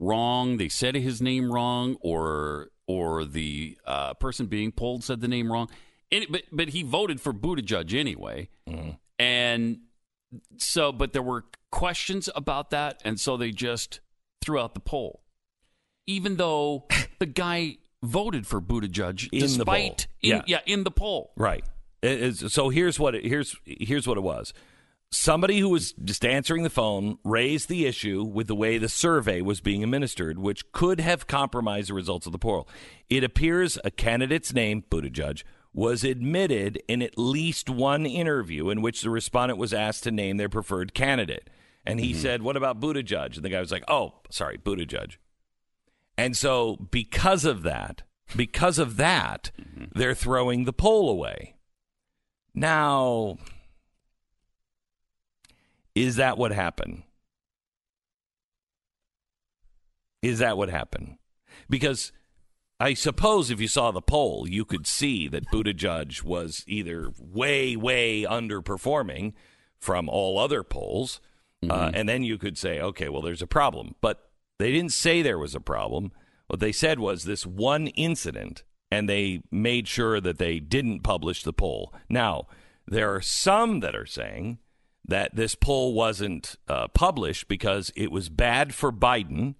wrong. 0.00 0.56
They 0.56 0.68
said 0.68 0.96
his 0.96 1.22
name 1.22 1.52
wrong, 1.52 1.96
or 2.00 2.70
or 2.88 3.24
the 3.24 3.78
uh, 3.86 4.14
person 4.14 4.46
being 4.46 4.72
polled 4.72 5.04
said 5.04 5.20
the 5.20 5.28
name 5.28 5.52
wrong. 5.52 5.68
And, 6.10 6.26
but 6.28 6.42
but 6.50 6.70
he 6.70 6.82
voted 6.82 7.20
for 7.20 7.32
Buttigieg 7.32 7.94
anyway, 7.94 8.48
and 9.18 9.78
so 10.56 10.90
but 10.92 11.12
there 11.12 11.22
were 11.22 11.44
questions 11.70 12.28
about 12.34 12.70
that, 12.70 13.00
and 13.04 13.20
so 13.20 13.36
they 13.36 13.50
just 13.52 14.00
threw 14.42 14.58
out 14.58 14.74
the 14.74 14.80
poll, 14.80 15.22
even 16.06 16.36
though 16.36 16.86
the 17.20 17.26
guy 17.26 17.76
voted 18.02 18.46
for 18.46 18.60
Buttigieg 18.60 19.28
In 19.32 19.40
the 19.40 19.46
despite 19.46 19.66
poll. 19.66 19.96
in- 20.22 20.30
Yeah. 20.30 20.42
yeah 20.46 20.60
in 20.66 20.84
the 20.84 20.90
poll. 20.90 21.32
Right. 21.36 21.64
Is- 22.02 22.52
so 22.52 22.70
here's 22.70 22.98
what 22.98 23.14
it, 23.14 23.24
here's 23.24 23.54
here's 23.64 24.06
what 24.08 24.16
it 24.16 24.22
was. 24.22 24.52
Somebody 25.12 25.58
who 25.58 25.68
was 25.68 25.92
just 26.04 26.24
answering 26.24 26.62
the 26.62 26.70
phone 26.70 27.18
raised 27.24 27.68
the 27.68 27.84
issue 27.84 28.22
with 28.22 28.46
the 28.46 28.54
way 28.54 28.78
the 28.78 28.88
survey 28.88 29.40
was 29.40 29.60
being 29.60 29.82
administered, 29.82 30.38
which 30.38 30.70
could 30.70 31.00
have 31.00 31.26
compromised 31.26 31.88
the 31.88 31.94
results 31.94 32.26
of 32.26 32.32
the 32.32 32.38
poll. 32.38 32.68
It 33.08 33.24
appears 33.24 33.76
a 33.84 33.90
candidate's 33.90 34.52
name, 34.52 34.84
Buttigieg, 34.88 35.42
was 35.72 36.04
admitted 36.04 36.80
in 36.86 37.02
at 37.02 37.18
least 37.18 37.68
one 37.68 38.06
interview 38.06 38.70
in 38.70 38.82
which 38.82 39.02
the 39.02 39.10
respondent 39.10 39.58
was 39.58 39.74
asked 39.74 40.04
to 40.04 40.12
name 40.12 40.36
their 40.36 40.48
preferred 40.48 40.94
candidate. 40.94 41.50
And 41.84 41.98
he 41.98 42.12
mm-hmm. 42.12 42.20
said, 42.20 42.42
What 42.42 42.56
about 42.56 42.80
Buttigieg? 42.80 43.34
And 43.34 43.44
the 43.44 43.48
guy 43.48 43.60
was 43.60 43.72
like, 43.72 43.84
Oh, 43.88 44.14
sorry, 44.30 44.58
Buttigieg. 44.58 45.16
And 46.16 46.36
so, 46.36 46.76
because 46.76 47.44
of 47.44 47.62
that, 47.62 48.02
because 48.36 48.78
of 48.78 48.96
that, 48.96 49.50
mm-hmm. 49.60 49.86
they're 49.98 50.14
throwing 50.14 50.64
the 50.64 50.72
poll 50.72 51.08
away. 51.08 51.56
Now, 52.54 53.38
is 56.00 56.16
that 56.16 56.38
what 56.38 56.52
happened? 56.52 57.02
Is 60.22 60.38
that 60.38 60.56
what 60.56 60.68
happened? 60.68 61.16
Because 61.68 62.12
I 62.78 62.94
suppose 62.94 63.50
if 63.50 63.60
you 63.60 63.68
saw 63.68 63.90
the 63.90 64.00
poll, 64.00 64.46
you 64.48 64.64
could 64.64 64.86
see 64.86 65.28
that 65.28 65.50
Buttigieg 65.50 66.22
was 66.22 66.64
either 66.66 67.12
way, 67.18 67.76
way 67.76 68.22
underperforming 68.22 69.34
from 69.78 70.08
all 70.08 70.38
other 70.38 70.62
polls, 70.62 71.20
uh, 71.68 71.90
and 71.92 72.08
then 72.08 72.22
you 72.22 72.38
could 72.38 72.56
say, 72.56 72.80
okay, 72.80 73.10
well, 73.10 73.20
there's 73.20 73.42
a 73.42 73.46
problem. 73.46 73.94
But 74.00 74.30
they 74.58 74.72
didn't 74.72 74.92
say 74.92 75.20
there 75.20 75.38
was 75.38 75.54
a 75.54 75.60
problem. 75.60 76.12
What 76.46 76.60
they 76.60 76.72
said 76.72 76.98
was 76.98 77.24
this 77.24 77.46
one 77.46 77.88
incident, 77.88 78.62
and 78.90 79.08
they 79.08 79.42
made 79.50 79.86
sure 79.86 80.20
that 80.20 80.38
they 80.38 80.58
didn't 80.58 81.00
publish 81.00 81.42
the 81.42 81.52
poll. 81.52 81.94
Now, 82.08 82.46
there 82.86 83.14
are 83.14 83.20
some 83.20 83.80
that 83.80 83.94
are 83.94 84.06
saying 84.06 84.58
that 85.06 85.34
this 85.34 85.54
poll 85.54 85.94
wasn't 85.94 86.56
uh, 86.68 86.88
published 86.88 87.48
because 87.48 87.92
it 87.96 88.12
was 88.12 88.28
bad 88.28 88.74
for 88.74 88.92
Biden. 88.92 89.54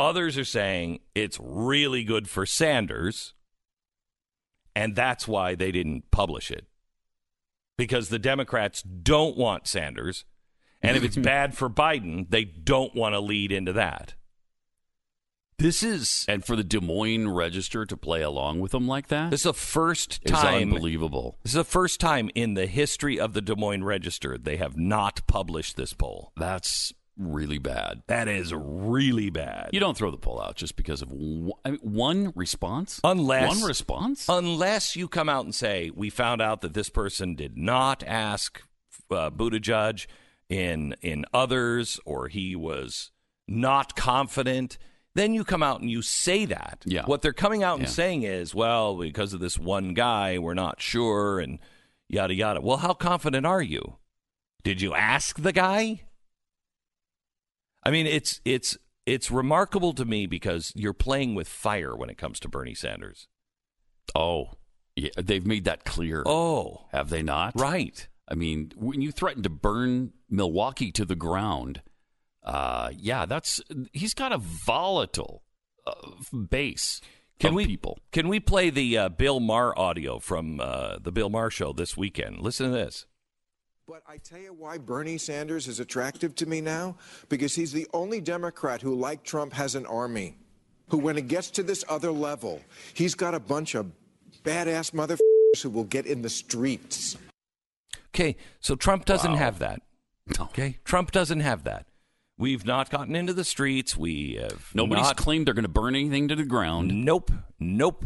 Others 0.00 0.38
are 0.38 0.44
saying 0.44 1.00
it's 1.14 1.38
really 1.40 2.04
good 2.04 2.28
for 2.28 2.46
Sanders, 2.46 3.34
and 4.76 4.94
that's 4.94 5.26
why 5.26 5.54
they 5.54 5.72
didn't 5.72 6.10
publish 6.10 6.50
it. 6.50 6.66
Because 7.76 8.08
the 8.08 8.18
Democrats 8.18 8.82
don't 8.82 9.36
want 9.36 9.66
Sanders, 9.66 10.24
And 10.80 10.96
if 10.96 11.02
it's 11.02 11.16
bad 11.34 11.56
for 11.56 11.68
Biden, 11.68 12.26
they 12.30 12.44
don't 12.44 12.94
want 12.94 13.14
to 13.14 13.20
lead 13.20 13.52
into 13.52 13.72
that. 13.74 14.14
This 15.58 15.82
is 15.82 16.24
and 16.28 16.44
for 16.44 16.54
the 16.54 16.62
Des 16.62 16.80
Moines 16.80 17.28
Register 17.28 17.84
to 17.84 17.96
play 17.96 18.22
along 18.22 18.60
with 18.60 18.70
them 18.70 18.86
like 18.86 19.08
that. 19.08 19.32
This 19.32 19.40
is 19.40 19.44
the 19.44 19.52
first 19.52 20.24
time 20.24 20.72
unbelievable. 20.72 21.36
This 21.42 21.50
is 21.50 21.56
the 21.56 21.64
first 21.64 21.98
time 21.98 22.30
in 22.36 22.54
the 22.54 22.66
history 22.66 23.18
of 23.18 23.32
the 23.32 23.40
Des 23.40 23.56
Moines 23.56 23.82
Register 23.82 24.38
they 24.38 24.56
have 24.56 24.76
not 24.76 25.26
published 25.26 25.76
this 25.76 25.92
poll. 25.92 26.32
That's 26.36 26.92
really 27.16 27.58
bad. 27.58 28.02
That 28.06 28.28
is 28.28 28.54
really 28.54 29.30
bad. 29.30 29.70
You 29.72 29.80
don't 29.80 29.96
throw 29.96 30.12
the 30.12 30.16
poll 30.16 30.40
out 30.40 30.54
just 30.54 30.76
because 30.76 31.02
of 31.02 31.10
one, 31.10 31.58
I 31.64 31.70
mean, 31.72 31.80
one 31.82 32.32
response. 32.36 33.00
Unless 33.02 33.48
one 33.48 33.66
response. 33.66 34.26
Unless 34.28 34.94
you 34.94 35.08
come 35.08 35.28
out 35.28 35.44
and 35.44 35.52
say 35.52 35.90
we 35.92 36.08
found 36.08 36.40
out 36.40 36.60
that 36.60 36.74
this 36.74 36.88
person 36.88 37.34
did 37.34 37.58
not 37.58 38.04
ask 38.06 38.62
uh, 39.10 39.30
Buttigieg 39.30 40.06
in 40.48 40.94
in 41.02 41.24
others, 41.34 41.98
or 42.04 42.28
he 42.28 42.54
was 42.54 43.10
not 43.48 43.96
confident 43.96 44.78
then 45.18 45.34
you 45.34 45.44
come 45.44 45.62
out 45.62 45.80
and 45.80 45.90
you 45.90 46.00
say 46.02 46.44
that. 46.46 46.82
Yeah. 46.84 47.04
What 47.06 47.22
they're 47.22 47.32
coming 47.32 47.62
out 47.62 47.78
and 47.78 47.86
Yeah. 47.88 47.92
saying 47.92 48.22
is, 48.22 48.54
well, 48.54 48.96
because 48.96 49.32
of 49.34 49.40
this 49.40 49.58
one 49.58 49.92
guy, 49.94 50.38
we're 50.38 50.54
not 50.54 50.80
sure, 50.80 51.40
and 51.40 51.58
yada 52.08 52.34
yada. 52.34 52.60
Well, 52.60 52.78
how 52.78 52.94
confident 52.94 53.44
are 53.46 53.62
you? 53.62 53.96
Did 54.62 54.80
you 54.80 54.94
ask 54.94 55.40
the 55.40 55.52
guy? 55.52 56.02
I 57.82 57.90
mean, 57.90 58.06
it's 58.06 58.40
it's 58.44 58.76
it's 59.06 59.30
remarkable 59.30 59.94
to 59.94 60.04
me 60.04 60.26
because 60.26 60.72
you're 60.76 60.92
playing 60.92 61.34
with 61.34 61.48
fire 61.48 61.96
when 61.96 62.10
it 62.10 62.18
comes 62.18 62.38
to 62.40 62.48
Bernie 62.48 62.74
Sanders. 62.74 63.26
Oh, 64.14 64.52
yeah, 64.96 65.10
they've 65.16 65.46
made 65.46 65.64
that 65.64 65.84
clear. 65.84 66.22
Oh, 66.26 66.86
Have 66.92 67.08
they 67.10 67.22
not? 67.22 67.52
right. 67.58 68.06
I 68.30 68.34
mean, 68.34 68.72
when 68.76 69.00
you 69.00 69.10
threaten 69.10 69.42
to 69.44 69.48
burn 69.48 70.12
Milwaukee 70.28 70.92
to 70.92 71.06
the 71.06 71.14
ground, 71.16 71.80
uh, 72.48 72.90
yeah, 72.96 73.26
that's 73.26 73.60
he's 73.92 74.14
got 74.14 74.32
a 74.32 74.38
volatile 74.38 75.42
uh, 75.86 75.92
base 76.50 77.00
Can 77.38 77.50
of 77.50 77.54
we 77.56 77.66
people. 77.66 77.98
Can 78.10 78.28
we 78.28 78.40
play 78.40 78.70
the 78.70 78.96
uh, 78.96 79.08
Bill 79.10 79.38
Maher 79.40 79.78
audio 79.78 80.18
from 80.18 80.58
uh, 80.60 80.96
the 80.98 81.12
Bill 81.12 81.28
Maher 81.28 81.50
show 81.50 81.72
this 81.72 81.96
weekend? 81.96 82.40
Listen 82.40 82.66
to 82.70 82.72
this. 82.72 83.06
But 83.86 84.02
I 84.06 84.18
tell 84.18 84.38
you 84.38 84.52
why 84.52 84.76
Bernie 84.78 85.16
Sanders 85.18 85.66
is 85.66 85.80
attractive 85.80 86.34
to 86.36 86.46
me 86.46 86.60
now? 86.60 86.96
Because 87.30 87.54
he's 87.54 87.72
the 87.72 87.86
only 87.94 88.20
Democrat 88.20 88.82
who, 88.82 88.94
like 88.94 89.22
Trump, 89.24 89.52
has 89.54 89.74
an 89.74 89.86
army. 89.86 90.36
Who, 90.90 90.98
when 90.98 91.16
it 91.18 91.28
gets 91.28 91.50
to 91.52 91.62
this 91.62 91.84
other 91.88 92.10
level, 92.12 92.60
he's 92.94 93.14
got 93.14 93.34
a 93.34 93.40
bunch 93.40 93.74
of 93.74 93.90
badass 94.42 94.92
motherfuckers 94.92 95.62
who 95.62 95.70
will 95.70 95.84
get 95.84 96.04
in 96.06 96.22
the 96.22 96.28
streets. 96.30 97.16
Okay, 98.14 98.36
so 98.60 98.74
Trump 98.74 99.04
doesn't 99.04 99.32
Wow. 99.32 99.38
have 99.38 99.58
that. 99.60 99.80
Okay, 100.38 100.78
Trump 100.84 101.10
doesn't 101.10 101.40
have 101.40 101.64
that. 101.64 101.86
We've 102.38 102.64
not 102.64 102.88
gotten 102.88 103.16
into 103.16 103.32
the 103.34 103.44
streets. 103.44 103.96
We 103.96 104.38
have 104.40 104.70
Nobody's 104.74 105.04
not- 105.06 105.16
claimed 105.16 105.46
they're 105.46 105.54
going 105.54 105.64
to 105.64 105.68
burn 105.68 105.94
anything 105.96 106.28
to 106.28 106.36
the 106.36 106.44
ground. 106.44 107.04
Nope, 107.04 107.30
nope, 107.58 108.04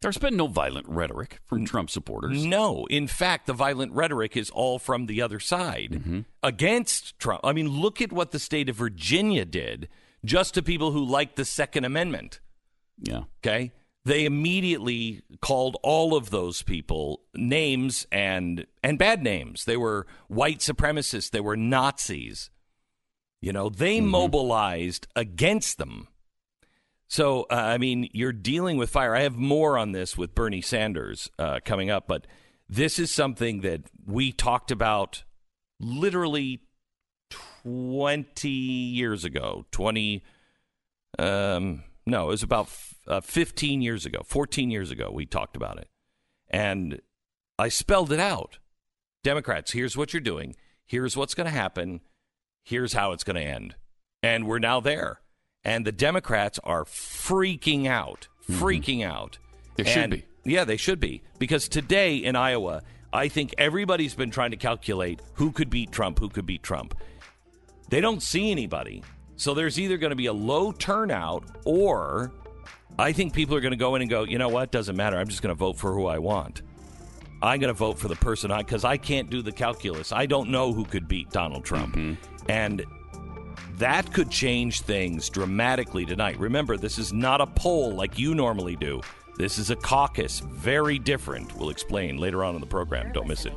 There's 0.00 0.18
been 0.18 0.36
no 0.36 0.46
violent 0.46 0.86
rhetoric 0.88 1.40
from 1.46 1.64
Trump 1.64 1.90
supporters. 1.90 2.44
no. 2.44 2.86
In 2.90 3.06
fact, 3.08 3.46
the 3.46 3.52
violent 3.52 3.92
rhetoric 3.92 4.36
is 4.36 4.50
all 4.50 4.78
from 4.78 5.06
the 5.06 5.20
other 5.22 5.40
side 5.40 5.90
Mm-hmm. 5.92 6.20
against 6.42 7.18
Trump. 7.18 7.40
I 7.42 7.52
mean, 7.52 7.68
look 7.68 8.00
at 8.02 8.12
what 8.12 8.30
the 8.30 8.38
state 8.38 8.68
of 8.68 8.76
Virginia 8.76 9.44
did 9.44 9.88
just 10.24 10.54
to 10.54 10.62
people 10.62 10.92
who 10.92 11.04
like 11.04 11.34
the 11.36 11.44
Second 11.44 11.84
Amendment. 11.84 12.40
Yeah. 13.00 13.22
Okay. 13.44 13.72
They 14.04 14.26
immediately 14.26 15.22
called 15.40 15.78
all 15.82 16.14
of 16.14 16.28
those 16.30 16.62
people 16.62 17.22
names 17.34 18.06
and 18.12 18.66
and 18.82 18.98
bad 18.98 19.22
names. 19.22 19.64
They 19.64 19.78
were 19.78 20.06
white 20.28 20.58
supremacists. 20.58 21.30
They 21.30 21.40
were 21.40 21.56
Nazis. 21.56 22.50
You 23.44 23.52
know, 23.52 23.68
they 23.68 24.00
mobilized 24.00 25.06
against 25.14 25.76
them. 25.76 26.08
So, 27.08 27.42
uh, 27.50 27.56
I 27.56 27.76
mean, 27.76 28.08
you're 28.14 28.32
dealing 28.32 28.78
with 28.78 28.88
fire. 28.88 29.14
I 29.14 29.20
have 29.20 29.36
more 29.36 29.76
on 29.76 29.92
this 29.92 30.16
with 30.16 30.34
Bernie 30.34 30.62
Sanders 30.62 31.30
uh, 31.38 31.60
coming 31.62 31.90
up, 31.90 32.08
but 32.08 32.26
this 32.70 32.98
is 32.98 33.10
something 33.10 33.60
that 33.60 33.82
we 34.06 34.32
talked 34.32 34.70
about 34.70 35.24
literally 35.78 36.62
20 37.64 38.48
years 38.48 39.26
ago. 39.26 39.66
20, 39.72 40.24
um, 41.18 41.84
no, 42.06 42.24
it 42.24 42.28
was 42.28 42.42
about 42.42 42.64
f- 42.68 42.94
uh, 43.06 43.20
15 43.20 43.82
years 43.82 44.06
ago, 44.06 44.22
14 44.24 44.70
years 44.70 44.90
ago, 44.90 45.10
we 45.12 45.26
talked 45.26 45.54
about 45.54 45.76
it. 45.76 45.88
And 46.48 47.02
I 47.58 47.68
spelled 47.68 48.10
it 48.10 48.20
out. 48.20 48.56
Democrats, 49.22 49.72
here's 49.72 49.98
what 49.98 50.14
you're 50.14 50.20
doing. 50.22 50.56
Here's 50.86 51.14
what's 51.14 51.34
going 51.34 51.46
to 51.46 51.50
happen. 51.50 52.00
Here's 52.64 52.94
how 52.94 53.12
it's 53.12 53.24
going 53.24 53.36
to 53.36 53.42
end. 53.42 53.76
And 54.22 54.46
we're 54.46 54.58
now 54.58 54.80
there. 54.80 55.20
And 55.64 55.86
the 55.86 55.92
Democrats 55.92 56.58
are 56.64 56.84
freaking 56.84 57.86
out, 57.86 58.28
mm-hmm. 58.48 58.62
freaking 58.62 59.06
out. 59.06 59.38
They 59.76 59.84
should 59.84 60.10
be. 60.10 60.24
Yeah, 60.44 60.64
they 60.64 60.76
should 60.76 61.00
be. 61.00 61.22
Because 61.38 61.68
today 61.68 62.16
in 62.16 62.36
Iowa, 62.36 62.82
I 63.12 63.28
think 63.28 63.54
everybody's 63.58 64.14
been 64.14 64.30
trying 64.30 64.50
to 64.50 64.56
calculate 64.56 65.20
who 65.34 65.52
could 65.52 65.70
beat 65.70 65.92
Trump, 65.92 66.18
who 66.18 66.28
could 66.28 66.46
beat 66.46 66.62
Trump. 66.62 66.94
They 67.90 68.00
don't 68.00 68.22
see 68.22 68.50
anybody. 68.50 69.02
So 69.36 69.52
there's 69.54 69.78
either 69.78 69.98
going 69.98 70.10
to 70.10 70.16
be 70.16 70.26
a 70.26 70.32
low 70.32 70.72
turnout 70.72 71.44
or 71.64 72.32
I 72.98 73.12
think 73.12 73.34
people 73.34 73.56
are 73.56 73.60
going 73.60 73.72
to 73.72 73.76
go 73.76 73.94
in 73.94 74.02
and 74.02 74.10
go, 74.10 74.24
you 74.24 74.38
know 74.38 74.48
what? 74.48 74.70
Doesn't 74.70 74.96
matter. 74.96 75.18
I'm 75.18 75.28
just 75.28 75.42
going 75.42 75.54
to 75.54 75.58
vote 75.58 75.76
for 75.76 75.92
who 75.92 76.06
I 76.06 76.18
want. 76.18 76.62
I'm 77.44 77.60
going 77.60 77.68
to 77.68 77.78
vote 77.78 77.98
for 77.98 78.08
the 78.08 78.16
person 78.16 78.50
I, 78.50 78.58
because 78.58 78.84
I 78.84 78.96
can't 78.96 79.28
do 79.28 79.42
the 79.42 79.52
calculus. 79.52 80.12
I 80.12 80.24
don't 80.24 80.48
know 80.48 80.72
who 80.72 80.86
could 80.86 81.06
beat 81.06 81.28
Donald 81.30 81.62
Trump. 81.62 81.94
And 82.48 82.86
that 83.76 84.10
could 84.14 84.30
change 84.30 84.80
things 84.80 85.28
dramatically 85.28 86.06
tonight. 86.06 86.38
Remember, 86.38 86.78
this 86.78 86.98
is 86.98 87.12
not 87.12 87.42
a 87.42 87.46
poll 87.46 87.94
like 87.94 88.18
you 88.18 88.34
normally 88.34 88.76
do. 88.76 89.02
This 89.36 89.58
is 89.58 89.68
a 89.68 89.76
caucus, 89.76 90.40
very 90.40 90.98
different. 90.98 91.54
We'll 91.56 91.68
explain 91.68 92.16
later 92.16 92.42
on 92.44 92.54
in 92.54 92.62
the 92.62 92.66
program. 92.66 93.12
Don't 93.12 93.28
miss 93.28 93.44
it. 93.44 93.52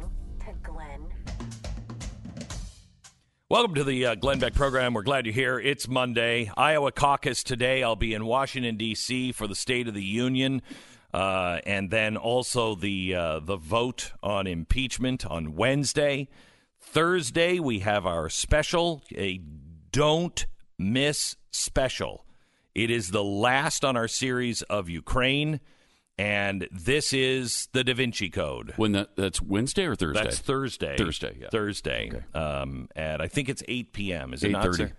Welcome 3.50 3.76
to 3.76 3.86
the 3.86 4.08
uh, 4.08 4.16
Glenn 4.16 4.40
Beck 4.40 4.54
program. 4.54 4.94
We're 4.94 5.04
glad 5.04 5.26
you're 5.26 5.34
here. 5.34 5.58
It's 5.58 5.88
Monday. 5.88 6.52
Iowa 6.58 6.92
caucus 6.92 7.42
today. 7.42 7.84
I'll 7.84 7.96
be 7.96 8.14
in 8.14 8.26
Washington, 8.26 8.76
D.C. 8.76 9.32
for 9.32 9.48
the 9.48 9.56
State 9.56 9.88
of 9.88 9.94
the 9.94 10.04
Union. 10.04 10.62
Uh, 11.18 11.60
and 11.66 11.90
then 11.90 12.16
also 12.16 12.76
the 12.76 13.16
uh, 13.16 13.40
the 13.40 13.56
vote 13.56 14.12
on 14.22 14.46
impeachment 14.46 15.26
on 15.26 15.56
Wednesday. 15.56 16.28
Thursday, 16.80 17.58
we 17.58 17.80
have 17.80 18.06
our 18.06 18.30
special, 18.30 19.02
a 19.16 19.42
don't 19.92 20.46
miss 20.78 21.36
special. 21.50 22.24
It 22.76 22.92
is 22.92 23.10
the 23.10 23.24
last 23.24 23.84
on 23.84 23.98
our 23.98 24.08
series 24.08 24.62
of 24.62 24.92
Ukraine, 24.92 25.60
and 26.20 26.68
this 26.72 27.12
is 27.14 27.68
the 27.74 27.84
Da 27.84 27.96
Vinci 27.96 28.30
Code. 28.30 28.74
When 28.76 28.92
that, 28.92 29.16
that's 29.16 29.42
Wednesday 29.42 29.86
or 29.86 29.96
Thursday? 29.96 30.24
That's 30.24 30.38
Thursday. 30.38 30.98
Thursday, 30.98 31.36
yeah. 31.42 31.48
Thursday. 31.50 32.12
Okay. 32.14 32.40
Um, 32.40 32.90
and 32.96 33.24
I 33.24 33.28
think 33.28 33.50
it's 33.50 33.64
8 33.68 33.92
p.m. 33.92 34.34
Is 34.36 34.44
it 34.44 34.52
not? 34.52 34.68
8:30, 34.68 34.78
sir? 34.78 34.92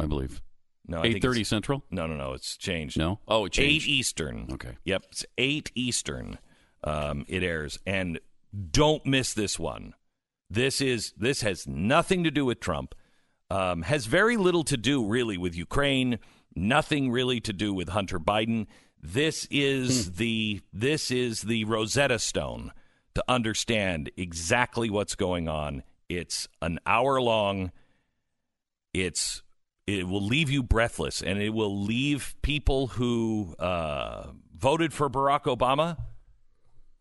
I 0.00 0.06
believe. 0.06 0.42
No, 0.86 1.04
Eight 1.04 1.22
thirty 1.22 1.44
Central. 1.44 1.84
No, 1.90 2.06
no, 2.06 2.16
no. 2.16 2.32
It's 2.32 2.56
changed. 2.56 2.98
No. 2.98 3.20
Oh, 3.28 3.44
it 3.44 3.52
changed. 3.52 3.86
Eight 3.86 3.90
Eastern. 3.90 4.48
Okay. 4.52 4.76
Yep. 4.84 5.04
It's 5.10 5.24
eight 5.38 5.70
Eastern. 5.74 6.38
Um, 6.84 7.24
it 7.28 7.42
airs, 7.44 7.78
and 7.86 8.18
don't 8.70 9.06
miss 9.06 9.32
this 9.32 9.58
one. 9.58 9.94
This 10.50 10.80
is 10.80 11.12
this 11.16 11.42
has 11.42 11.66
nothing 11.68 12.24
to 12.24 12.30
do 12.30 12.44
with 12.44 12.58
Trump. 12.60 12.94
Um, 13.48 13.82
has 13.82 14.06
very 14.06 14.36
little 14.36 14.64
to 14.64 14.76
do 14.76 15.06
really 15.06 15.38
with 15.38 15.54
Ukraine. 15.54 16.18
Nothing 16.56 17.10
really 17.12 17.38
to 17.40 17.52
do 17.52 17.72
with 17.72 17.90
Hunter 17.90 18.18
Biden. 18.18 18.66
This 19.00 19.46
is 19.50 20.06
Hmm. 20.08 20.14
the 20.16 20.60
this 20.72 21.10
is 21.10 21.42
the 21.42 21.64
Rosetta 21.64 22.18
Stone 22.18 22.72
to 23.14 23.22
understand 23.28 24.10
exactly 24.16 24.90
what's 24.90 25.14
going 25.14 25.48
on. 25.48 25.82
It's 26.08 26.48
an 26.60 26.80
hour 26.86 27.20
long. 27.20 27.70
It's 28.92 29.42
it 29.86 30.06
will 30.06 30.22
leave 30.22 30.50
you 30.50 30.62
breathless, 30.62 31.22
and 31.22 31.40
it 31.40 31.50
will 31.50 31.82
leave 31.82 32.34
people 32.42 32.88
who 32.88 33.54
uh, 33.58 34.28
voted 34.56 34.92
for 34.92 35.10
Barack 35.10 35.44
Obama. 35.44 35.96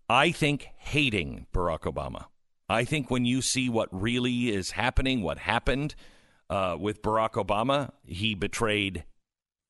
I 0.10 0.32
think 0.32 0.67
hating 0.78 1.48
Barack 1.54 1.82
Obama. 1.82 2.26
I 2.67 2.86
think 2.86 3.12
when 3.12 3.26
you 3.26 3.41
see 3.41 3.70
what 3.70 3.89
really 3.91 4.50
is 4.50 4.72
happening, 4.72 5.22
what 5.22 5.38
happened 5.38 5.96
uh, 6.50 6.78
with 6.80 7.02
Barack 7.02 7.34
Obama, 7.34 7.91
he 8.04 8.34
betrayed 8.34 9.06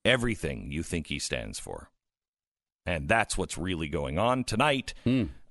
everything 0.06 0.72
you 0.72 0.84
think 0.84 1.08
he 1.08 1.20
stands 1.20 1.60
for. 1.60 1.90
And 2.86 3.08
that's 3.08 3.38
what's 3.38 3.58
really 3.58 3.90
going 3.90 4.18
on 4.18 4.44
tonight. 4.44 4.94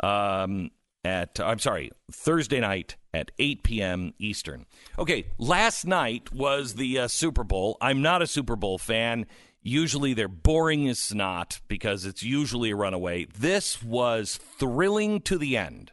Um, 0.03 0.70
at 1.05 1.38
I'm 1.40 1.59
sorry, 1.59 1.90
Thursday 2.12 2.61
night 2.61 2.96
at 3.12 3.31
8 3.38 3.62
p.m. 3.62 4.14
Eastern. 4.18 4.66
Okay, 4.99 5.27
last 5.38 5.87
night 5.87 6.33
was 6.33 6.75
the 6.75 6.99
uh, 7.01 7.09
Super 7.09 7.44
Bowl. 7.44 7.77
I'm 7.81 8.03
not 8.03 8.23
a 8.23 8.27
Super 8.27 8.57
Bowl 8.57 8.79
fan. 8.79 9.27
Usually 9.62 10.14
they're 10.14 10.29
boring 10.29 10.88
as 10.88 10.99
snot 10.99 11.61
because 11.68 12.07
it's 12.07 12.23
usually 12.23 12.70
a 12.70 12.77
runaway. 12.77 13.27
This 13.27 13.83
was 13.83 14.37
thrilling 14.59 15.20
to 15.23 15.37
the 15.37 15.57
end. 15.57 15.92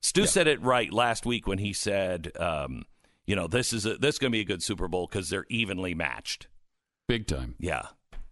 Stu 0.00 0.26
said 0.26 0.46
it 0.46 0.60
right 0.62 0.92
last 0.92 1.26
week 1.26 1.46
when 1.46 1.58
he 1.58 1.72
said 1.72 2.32
um, 2.40 2.84
you 3.26 3.36
know, 3.36 3.46
this 3.46 3.72
is 3.72 3.84
a, 3.84 3.96
this 3.98 4.14
is 4.14 4.18
going 4.18 4.30
to 4.32 4.36
be 4.36 4.40
a 4.40 4.44
good 4.44 4.62
Super 4.62 4.88
Bowl 4.88 5.06
because 5.06 5.28
they're 5.28 5.44
evenly 5.50 5.94
matched. 5.94 6.46
Big 7.08 7.26
time. 7.26 7.54
Yeah, 7.58 7.82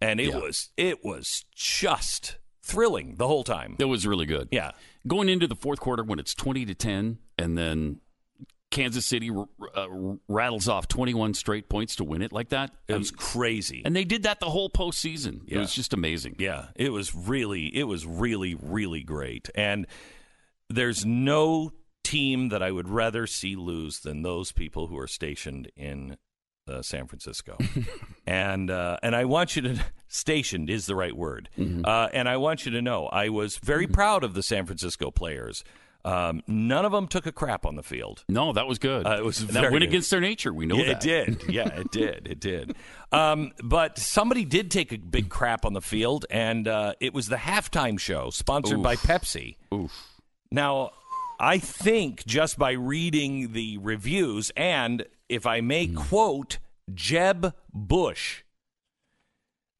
and 0.01 0.19
it 0.19 0.29
Yeah. 0.29 0.37
was 0.39 0.69
it 0.75 1.05
was 1.05 1.45
just 1.55 2.37
thrilling 2.63 3.15
the 3.17 3.27
whole 3.27 3.43
time. 3.43 3.75
It 3.79 3.85
was 3.85 4.05
really 4.07 4.25
good. 4.25 4.47
Yeah, 4.51 4.71
Going 5.07 5.29
into 5.29 5.47
the 5.47 5.55
fourth 5.55 5.79
quarter 5.79 6.03
when 6.03 6.19
it's 6.19 6.33
20 6.33 6.65
to 6.65 6.75
10, 6.75 7.19
and 7.37 7.57
then 7.57 8.01
Kansas 8.69 9.05
City 9.05 9.29
r- 9.29 9.47
uh, 9.75 9.87
rattles 10.27 10.67
off 10.67 10.87
21 10.87 11.33
straight 11.33 11.69
points 11.69 11.95
to 11.97 12.03
win 12.03 12.21
it 12.21 12.31
like 12.33 12.49
that. 12.49 12.71
it 12.87 12.97
was 12.97 13.11
crazy. 13.11 13.81
and 13.85 13.95
they 13.95 14.03
did 14.03 14.23
that 14.23 14.39
the 14.39 14.49
whole 14.49 14.69
postseason. 14.69 15.41
It 15.47 15.57
was 15.57 15.73
just 15.73 15.93
amazing. 15.93 16.35
Yeah, 16.37 16.67
it 16.75 16.91
was 16.91 17.15
really, 17.15 17.67
it 17.75 17.83
was 17.85 18.05
really, 18.05 18.55
really 18.61 19.03
great. 19.03 19.49
And 19.55 19.87
there's 20.69 21.05
no 21.05 21.71
team 22.03 22.49
that 22.49 22.61
I 22.61 22.71
would 22.71 22.89
rather 22.89 23.25
see 23.27 23.55
lose 23.55 23.99
than 23.99 24.21
those 24.21 24.51
people 24.51 24.87
who 24.87 24.97
are 24.97 25.07
stationed 25.07 25.71
in 25.75 26.17
uh, 26.67 26.81
San 26.81 27.07
Francisco. 27.07 27.57
and 28.27 28.69
uh, 28.69 28.97
and 29.01 29.15
I 29.15 29.23
want 29.25 29.55
you 29.55 29.61
to 29.63 29.79
stationed 30.09 30.69
is 30.69 30.85
the 30.85 30.95
right 30.95 31.15
word. 31.15 31.49
Uh, 31.57 32.09
and 32.13 32.27
I 32.29 32.35
want 32.37 32.65
you 32.65 32.71
to 32.73 32.81
know 32.81 33.07
I 33.07 33.29
was 33.29 33.57
very 33.57 33.87
proud 33.87 34.23
of 34.25 34.33
the 34.33 34.43
San 34.43 34.65
Francisco 34.65 35.09
players. 35.11 35.63
Um, 36.07 36.41
none 36.47 36.85
of 36.85 36.91
them 36.93 37.07
took 37.07 37.25
a 37.25 37.31
crap 37.31 37.65
on 37.65 37.75
the 37.75 37.83
field. 37.83 38.23
No, 38.29 38.53
that 38.53 38.65
was 38.65 38.79
good. 38.79 39.05
Uh, 39.05 39.17
it 39.17 39.25
was 39.25 39.39
very 39.39 39.53
that 39.53 39.71
went 39.71 39.81
good. 39.81 39.89
against 39.89 40.09
their 40.09 40.21
nature. 40.21 40.53
We 40.53 40.65
know 40.65 40.75
Yeah, 40.77 40.93
that. 40.93 41.05
it 41.05 41.39
did. 41.39 41.49
Yeah, 41.53 41.67
it 41.67 41.91
did. 41.91 42.27
It 42.27 42.39
did. 42.39 42.75
Um, 43.11 43.51
but 43.63 43.97
somebody 43.97 44.45
did 44.45 44.71
take 44.71 44.93
a 44.93 44.97
big 44.97 45.27
crap 45.29 45.65
on 45.65 45.73
the 45.73 45.81
field, 45.81 46.25
and 46.29 46.67
uh, 46.67 46.93
it 46.99 47.13
was 47.13 47.27
the 47.27 47.35
halftime 47.35 47.99
show 47.99 48.29
sponsored 48.29 48.81
by 48.81 48.95
Pepsi. 48.95 49.57
Oof. 49.73 49.91
Now, 50.51 50.91
I 51.39 51.57
think 51.59 52.25
just 52.25 52.57
by 52.57 52.71
reading 52.71 53.51
the 53.51 53.77
reviews, 53.79 54.49
and 54.55 55.05
if 55.27 55.45
I 55.45 55.59
may 55.61 55.87
quote 55.87 56.57
Jeb 56.93 57.53
Bush, 57.73 58.43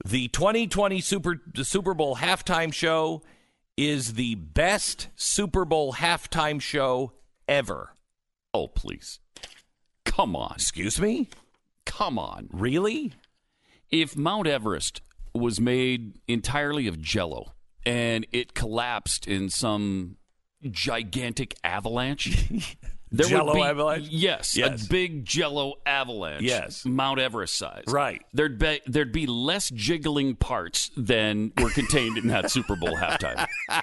the 0.06 0.28
2020 0.28 1.02
Super, 1.02 1.42
the 1.54 1.66
Super 1.66 1.94
Bowl 1.94 2.18
halftime 2.18 2.74
show 2.74 3.22
is 3.78 4.16
the 4.16 4.36
best 4.36 5.08
Super 5.16 5.64
Bowl 5.64 5.94
halftime 5.94 6.60
show 6.60 7.14
ever. 7.48 7.94
Oh, 8.54 8.68
please. 8.68 9.20
Come 10.04 10.36
on. 10.36 10.56
Excuse 10.56 11.00
me? 11.00 11.30
Come 11.86 12.18
on. 12.18 12.50
Really? 12.52 13.14
If 13.92 14.18
Mount 14.18 14.48
Everest 14.48 15.02
was 15.34 15.62
made 15.62 16.20
entirely 16.28 16.88
of 16.88 17.00
jello 17.00 17.54
and 17.86 18.26
it 18.32 18.56
collapsed 18.56 19.28
in 19.28 19.50
some 19.50 20.18
gigantic 20.70 21.56
avalanche, 21.64 22.76
there 23.12 23.28
Jell-O 23.28 23.46
would 23.54 23.56
be, 23.56 23.62
avalanche? 23.64 24.08
Yes, 24.10 24.56
Yes. 24.58 24.86
a 24.86 24.90
big 24.90 25.24
jello 25.26 25.76
avalanche. 25.86 26.44
Yes. 26.44 26.86
Mount 26.86 27.20
Everest 27.20 27.56
size. 27.56 27.84
Right. 27.88 28.22
There'd 28.34 28.60
be 28.60 28.82
there'd 28.86 29.12
be 29.14 29.26
less 29.28 29.70
jiggling 29.70 30.36
parts 30.36 30.92
than 30.98 31.52
were 31.58 31.70
contained 31.70 32.18
in 32.18 32.28
that 32.28 32.52
Super 32.52 32.76
Bowl 32.76 32.96
halftime. 32.98 33.48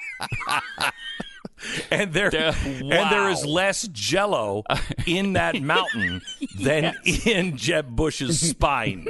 and 1.90 2.12
there 2.12 2.30
There- 2.30 2.54
and 2.66 2.90
there 2.90 3.30
is 3.30 3.44
less 3.46 3.88
jello 3.88 4.64
in 5.06 5.34
that 5.34 5.60
mountain 5.62 6.20
than 6.60 6.94
in 7.04 7.56
Jeb 7.56 7.94
Bush's 7.94 8.40
spine. 8.40 9.06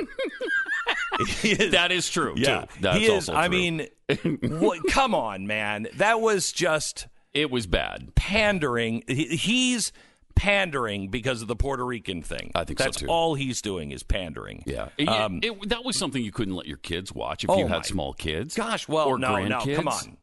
Is- 1.43 1.71
That 1.73 1.93
is 1.93 2.09
true. 2.11 2.35
yeah, 2.37 2.63
too. 2.63 2.67
That's 2.81 2.99
he 2.99 3.05
is. 3.07 3.29
also 3.29 3.35
I 3.35 3.49
mean, 3.49 3.87
what, 4.43 4.81
come 4.91 5.15
on, 5.15 5.47
man, 5.47 5.87
that 5.97 6.21
was 6.21 6.53
just 6.53 7.07
it 7.35 7.51
was 7.51 7.67
bad. 7.67 8.15
pandering. 8.15 9.03
He's 9.09 9.93
pandering 10.37 11.09
because 11.09 11.43
of 11.43 11.49
the 11.49 11.55
Puerto 11.57 11.85
Rican 11.85 12.23
thing. 12.23 12.51
I 12.55 12.65
think 12.65 12.79
so, 12.79 12.85
that's 12.85 12.97
too. 12.99 13.07
all 13.07 13.35
he's 13.35 13.63
doing 13.63 13.93
is 13.93 14.03
pandering. 14.03 14.65
Yeah, 14.67 14.89
Um, 15.07 15.41
it- 15.43 15.69
that 15.69 15.85
was 15.85 15.97
something 15.97 16.23
you 16.23 16.33
couldn't 16.33 16.55
let 16.55 16.67
your 16.67 16.77
kids 16.79 17.13
watch 17.13 17.45
if 17.45 17.51
Oh, 17.51 17.59
you 17.59 17.67
had 17.69 17.87
small 17.87 18.13
kids. 18.15 18.55
Gosh, 18.57 18.89
well, 18.89 19.07
or 19.09 19.19
no, 19.19 19.37
no, 19.47 19.61
come 19.61 19.87
on, 19.89 20.17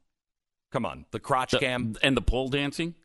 come 0.72 0.86
on, 0.86 1.06
the 1.12 1.20
crotch 1.20 1.52
The- 1.52 1.60
cam. 1.60 1.96
and 2.04 2.18
the 2.18 2.22
pole 2.22 2.50
dancing. 2.50 2.96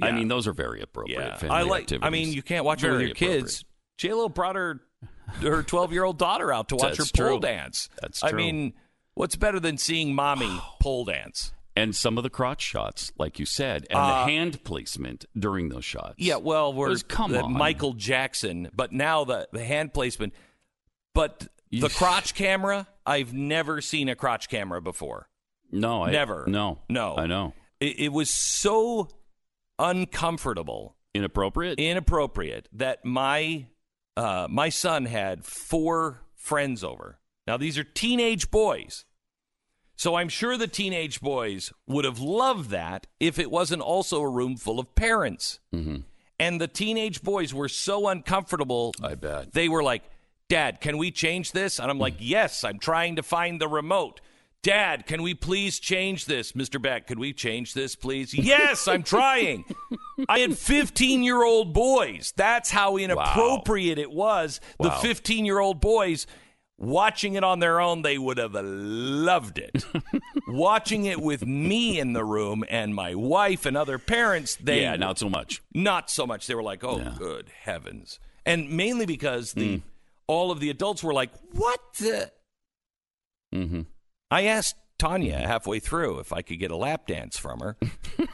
I 0.00 0.12
mean, 0.12 0.28
those 0.28 0.46
are 0.46 0.52
very 0.52 0.80
appropriate. 0.80 1.18
Yeah, 1.18 1.36
family 1.36 1.56
I 1.56 1.62
like. 1.62 1.82
Activities. 1.82 2.06
I 2.06 2.10
mean, 2.10 2.32
you 2.32 2.42
can't 2.42 2.64
watch 2.64 2.82
it 2.84 2.90
with 2.90 3.00
your 3.00 3.14
kids. 3.14 3.64
J 3.96 4.12
Lo 4.14 4.28
brought 4.28 4.54
her 4.56 4.80
her 5.40 5.62
twelve 5.64 5.92
year 5.92 6.04
old 6.04 6.18
daughter 6.18 6.52
out 6.52 6.68
to 6.68 6.76
watch 6.76 6.96
That's 6.98 7.10
her 7.10 7.24
pole 7.24 7.38
true. 7.38 7.40
dance. 7.40 7.88
That's 8.00 8.22
I 8.22 8.30
mean, 8.32 8.74
what's 9.14 9.34
better 9.36 9.58
than 9.60 9.76
seeing 9.76 10.14
mommy 10.14 10.60
pole 10.80 11.04
dance? 11.04 11.52
And 11.78 11.94
some 11.96 12.16
of 12.18 12.24
the 12.24 12.30
crotch 12.30 12.62
shots, 12.62 13.12
like 13.18 13.38
you 13.38 13.46
said, 13.46 13.86
and 13.90 13.98
Uh, 13.98 14.24
the 14.24 14.30
hand 14.32 14.64
placement 14.64 15.24
during 15.38 15.68
those 15.68 15.84
shots. 15.84 16.14
Yeah, 16.18 16.36
well, 16.36 16.72
we're 16.72 16.88
was, 16.88 17.02
come 17.02 17.32
the 17.32 17.42
on. 17.42 17.52
Michael 17.52 17.92
Jackson, 17.94 18.68
but 18.74 18.92
now 18.92 19.24
the 19.24 19.48
the 19.52 19.64
hand 19.64 19.94
placement, 19.94 20.34
but 21.14 21.48
the 21.70 21.88
crotch 21.98 22.34
camera. 22.34 22.86
I've 23.06 23.32
never 23.32 23.80
seen 23.80 24.08
a 24.08 24.14
crotch 24.14 24.48
camera 24.48 24.82
before. 24.82 25.28
no, 25.72 26.04
I, 26.04 26.10
Never. 26.10 26.44
No, 26.46 26.80
No. 26.90 27.16
I 27.16 27.26
know. 27.26 27.54
It, 27.80 28.00
it 28.00 28.12
was 28.12 28.28
so 28.28 29.08
uncomfortable, 29.78 30.96
Inappropriate. 31.14 31.78
inappropriate 31.78 32.68
that 32.72 33.04
my 33.04 33.66
uh, 34.16 34.46
my 34.50 34.68
son 34.68 35.06
had 35.06 35.44
four 35.44 36.22
friends 36.34 36.82
over. 36.84 37.18
Now 37.46 37.56
these 37.56 37.78
are 37.78 37.84
teenage 37.84 38.50
boys. 38.50 39.04
So 39.98 40.14
I'm 40.14 40.28
sure 40.28 40.56
the 40.56 40.68
teenage 40.68 41.20
boys 41.20 41.72
would 41.88 42.04
have 42.04 42.20
loved 42.20 42.70
that 42.70 43.08
if 43.18 43.36
it 43.36 43.50
wasn't 43.50 43.82
also 43.82 44.20
a 44.22 44.28
room 44.28 44.56
full 44.56 44.78
of 44.78 44.94
parents. 44.94 45.58
mm-hmm. 45.74 45.96
And 46.40 46.60
the 46.60 46.68
teenage 46.68 47.20
boys 47.22 47.52
were 47.52 47.68
so 47.68 48.06
uncomfortable. 48.06 48.94
I 49.02 49.16
bet. 49.16 49.52
They 49.52 49.68
were 49.68 49.82
like, 49.82 50.04
Dad, 50.48 50.80
can 50.80 50.96
we 50.96 51.10
change 51.10 51.50
this? 51.50 51.80
And 51.80 51.90
I'm 51.90 51.98
like, 51.98 52.14
Yes, 52.20 52.62
I'm 52.62 52.78
trying 52.78 53.16
to 53.16 53.24
find 53.24 53.60
the 53.60 53.66
remote. 53.66 54.20
Dad, 54.62 55.04
can 55.06 55.22
we 55.22 55.34
please 55.34 55.80
change 55.80 56.26
this? 56.26 56.52
Mr. 56.52 56.80
Beck, 56.80 57.08
could 57.08 57.18
we 57.18 57.32
change 57.32 57.74
this, 57.74 57.96
please? 57.96 58.32
Yes, 58.38 58.86
I'm 58.86 59.02
trying. 59.02 59.64
I 60.28 60.38
had 60.38 60.56
15 60.56 61.24
year 61.24 61.42
old 61.42 61.72
boys. 61.72 62.32
That's 62.36 62.70
how 62.70 62.98
inappropriate 62.98 63.98
it 63.98 64.12
was. 64.12 64.60
The 64.78 64.90
15 64.90 65.44
year 65.44 65.58
old 65.58 65.80
boys 65.80 66.28
watching 66.78 67.34
it 67.34 67.44
on 67.44 67.58
their 67.58 67.80
own, 67.80 68.02
they 68.02 68.16
would 68.18 68.38
have 68.38 68.54
loved 68.54 69.58
it. 69.58 69.84
watching 70.48 71.04
it 71.04 71.20
with 71.20 71.44
me 71.46 71.98
in 71.98 72.12
the 72.12 72.24
room 72.24 72.64
and 72.68 72.94
my 72.94 73.14
wife 73.14 73.66
and 73.66 73.76
other 73.76 73.98
parents, 73.98 74.56
they 74.56 74.82
yeah, 74.82 74.96
not 74.96 75.18
so 75.18 75.28
much. 75.28 75.60
not 75.74 76.10
so 76.10 76.26
much. 76.26 76.46
They 76.46 76.54
were 76.54 76.62
like, 76.62 76.82
"Oh, 76.84 76.98
Yeah. 76.98 77.14
good 77.18 77.50
heavens!" 77.62 78.18
And 78.46 78.70
mainly 78.70 79.04
because 79.06 79.52
the 79.52 79.78
Mm. 79.78 79.82
all 80.26 80.50
of 80.50 80.60
the 80.60 80.70
adults 80.70 81.02
were 81.02 81.12
like, 81.12 81.30
"What?" 81.52 81.80
The? 81.98 82.32
Mm-hmm. 83.54 83.82
I 84.30 84.42
asked 84.44 84.76
Tania 84.98 85.38
halfway 85.38 85.80
through 85.80 86.18
if 86.18 86.32
I 86.32 86.42
could 86.42 86.58
get 86.58 86.70
a 86.70 86.76
lap 86.76 87.06
dance 87.06 87.38
from 87.38 87.60
her. 87.60 87.76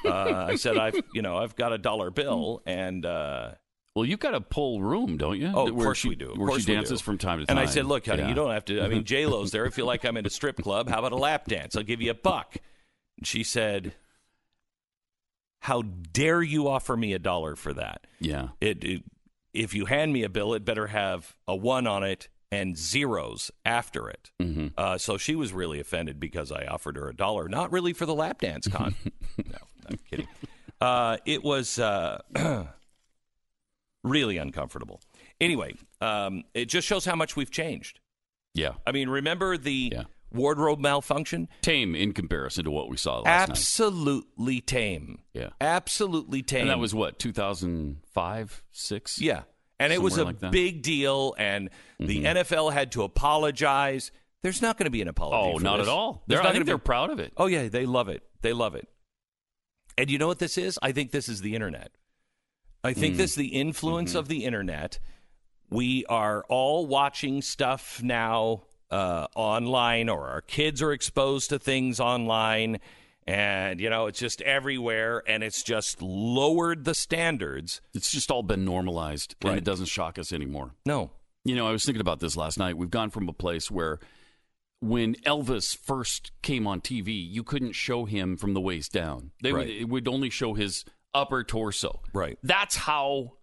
uh, 0.04 0.44
I 0.48 0.54
said, 0.56 0.76
"I've 0.76 1.00
you 1.12 1.22
know 1.22 1.36
I've 1.38 1.56
got 1.56 1.72
a 1.72 1.78
dollar 1.78 2.10
bill 2.10 2.62
and." 2.66 3.04
Uh, 3.06 3.52
Well, 3.94 4.04
you've 4.04 4.18
got 4.20 4.34
a 4.34 4.40
pull 4.40 4.82
room, 4.82 5.16
don't 5.16 5.38
you? 5.38 5.52
Oh, 5.54 5.68
of 5.68 5.74
where 5.74 5.86
course 5.86 5.98
she, 5.98 6.08
we 6.08 6.16
do. 6.16 6.32
Of 6.32 6.38
Where 6.38 6.58
she 6.58 6.66
dances 6.74 7.00
from 7.00 7.16
time 7.16 7.38
to 7.38 7.46
time. 7.46 7.56
and. 7.58 7.64
I 7.64 7.70
said, 7.70 7.86
"Look, 7.86 8.06
honey, 8.06 8.22
Yeah. 8.22 8.28
you 8.28 8.34
don't 8.34 8.50
have 8.50 8.64
to. 8.66 8.82
I 8.82 8.88
mean, 8.88 9.04
J 9.04 9.26
Lo's 9.26 9.50
there. 9.52 9.66
I 9.66 9.70
feel 9.70 9.86
like 9.86 10.04
I'm 10.04 10.16
in 10.16 10.26
a 10.26 10.30
strip 10.30 10.56
club. 10.56 10.88
How 10.88 10.98
about 10.98 11.12
a 11.12 11.16
lap 11.16 11.46
dance? 11.46 11.76
I'll 11.76 11.82
give 11.84 12.02
you 12.02 12.10
a 12.10 12.14
buck." 12.14 12.56
And 13.18 13.26
she 13.26 13.44
said, 13.44 13.94
"How 15.60 15.82
dare 15.82 16.42
you 16.42 16.68
offer 16.68 16.96
me 16.96 17.12
a 17.12 17.18
dollar 17.18 17.56
for 17.56 17.72
that?" 17.74 18.06
Yeah. 18.20 18.48
it, 18.60 18.82
it 18.84 19.02
if 19.52 19.74
you 19.74 19.84
hand 19.86 20.12
me 20.12 20.24
a 20.24 20.28
bill, 20.28 20.54
it 20.54 20.64
better 20.64 20.88
have 20.88 21.36
a 21.46 21.54
one 21.54 21.86
on 21.86 22.02
it 22.02 22.28
and 22.50 22.76
zeros 22.76 23.50
after 23.64 24.08
it. 24.08 24.32
Mm-hmm. 24.42 24.68
Uh, 24.76 24.98
so 24.98 25.16
she 25.16 25.36
was 25.36 25.52
really 25.52 25.78
offended 25.78 26.18
because 26.18 26.50
I 26.50 26.66
offered 26.66 26.96
her 26.96 27.08
a 27.08 27.14
dollar, 27.14 27.48
not 27.48 27.70
really 27.70 27.92
for 27.92 28.04
the 28.06 28.14
lap 28.14 28.40
dance 28.40 28.66
con. 28.66 28.96
no, 29.38 29.58
I'm 29.88 29.98
kidding. 30.10 30.26
Uh, 30.80 31.18
it 31.24 31.44
was 31.44 31.78
uh, 31.78 32.20
really 34.04 34.36
uncomfortable. 34.36 35.00
Anyway, 35.40 35.74
um, 36.00 36.44
it 36.54 36.66
just 36.66 36.86
shows 36.86 37.04
how 37.04 37.16
much 37.16 37.34
we've 37.34 37.50
changed. 37.50 37.98
Yeah. 38.54 38.74
I 38.86 38.92
mean, 38.92 39.08
remember 39.08 39.56
the 39.56 39.90
Yeah. 39.92 40.04
wardrobe 40.32 40.78
malfunction? 40.78 41.48
Tame 41.62 41.96
in 41.96 42.12
comparison 42.12 42.64
to 42.66 42.70
what 42.70 42.88
we 42.88 42.96
saw 42.96 43.20
last 43.20 43.24
night. 43.24 43.50
Absolutely 43.50 44.60
tame. 44.60 45.22
Yeah. 45.32 45.48
Absolutely 45.60 46.42
tame. 46.42 46.60
And 46.62 46.70
that 46.70 46.78
was 46.78 46.94
what, 46.94 47.18
2005, 47.18 48.62
6? 48.70 49.20
Yeah. 49.20 49.42
And 49.80 49.92
it 49.92 50.00
was 50.00 50.16
a 50.18 50.24
like 50.24 50.38
big 50.52 50.82
deal, 50.82 51.34
and 51.36 51.68
the 51.98 52.24
NFL 52.24 52.72
had 52.72 52.92
to 52.92 53.02
apologize. 53.02 54.12
There's 54.42 54.62
not 54.62 54.78
going 54.78 54.84
to 54.84 54.90
be 54.90 55.02
an 55.02 55.08
apology. 55.08 55.56
Oh, 55.56 55.58
not 55.58 55.78
this. 55.78 55.88
at 55.88 55.90
all. 55.92 56.22
There's 56.28 56.38
They're, 56.38 56.42
not 56.44 56.50
I 56.50 56.52
think 56.52 56.66
they're 56.66 56.78
be- 56.78 56.82
proud 56.84 57.10
of 57.10 57.18
it. 57.18 57.32
Oh, 57.36 57.46
yeah, 57.46 57.68
they 57.68 57.84
love 57.84 58.08
it. 58.08 58.22
They 58.42 58.52
love 58.52 58.76
it. 58.76 58.88
And 59.98 60.10
you 60.10 60.18
know 60.18 60.28
what 60.28 60.38
this 60.38 60.58
is? 60.58 60.78
I 60.80 60.92
think 60.92 61.10
this 61.10 61.28
is 61.28 61.40
the 61.40 61.54
internet. 61.56 61.90
I 62.84 62.92
think 62.92 63.16
this 63.16 63.30
is 63.30 63.36
the 63.36 63.48
influence 63.48 64.10
Mm-hmm. 64.10 64.18
of 64.18 64.28
the 64.28 64.44
internet. 64.44 64.98
We 65.70 66.04
are 66.06 66.44
all 66.48 66.86
watching 66.86 67.42
stuff 67.42 68.02
now 68.02 68.62
uh, 68.90 69.26
online, 69.34 70.08
or 70.08 70.28
our 70.28 70.42
kids 70.42 70.82
are 70.82 70.92
exposed 70.92 71.48
to 71.50 71.58
things 71.58 71.98
online. 71.98 72.78
and 73.26 73.80
you 73.80 73.88
know 73.88 74.06
it's 74.06 74.18
just 74.20 74.42
everywhere, 74.42 75.22
and 75.26 75.42
it's 75.42 75.62
just 75.62 76.02
lowered 76.02 76.84
the 76.84 76.94
standards. 76.94 77.80
It's 77.94 78.12
just 78.12 78.30
all 78.30 78.42
been 78.42 78.64
normalized, 78.66 79.34
and 79.42 79.56
it 79.56 79.64
doesn't 79.64 79.86
shock 79.86 80.18
us 80.18 80.30
anymore. 80.32 80.72
No, 80.84 81.10
You 81.44 81.54
know, 81.56 81.66
I 81.66 81.72
was 81.72 81.84
thinking 81.84 82.02
about 82.02 82.20
this 82.20 82.36
last 82.36 82.58
night. 82.58 82.76
We've 82.76 82.90
gone 82.90 83.08
from 83.10 83.28
a 83.28 83.32
place 83.32 83.70
where 83.70 83.98
when 84.80 85.14
Elvis 85.24 85.74
first 85.74 86.32
came 86.42 86.66
on 86.66 86.82
TV, 86.82 87.08
you 87.28 87.42
couldn't 87.42 87.72
show 87.72 88.04
him 88.04 88.36
from 88.36 88.52
the 88.52 88.60
waist 88.60 88.92
down. 88.92 89.30
They 89.42 89.52
would, 89.52 89.70
it 89.70 89.88
would 89.88 90.06
only 90.06 90.28
show 90.28 90.52
his 90.52 90.84
upper 91.14 91.44
torso. 91.44 92.00
Right. 92.12 92.38
That's 92.42 92.74
how 92.76 93.34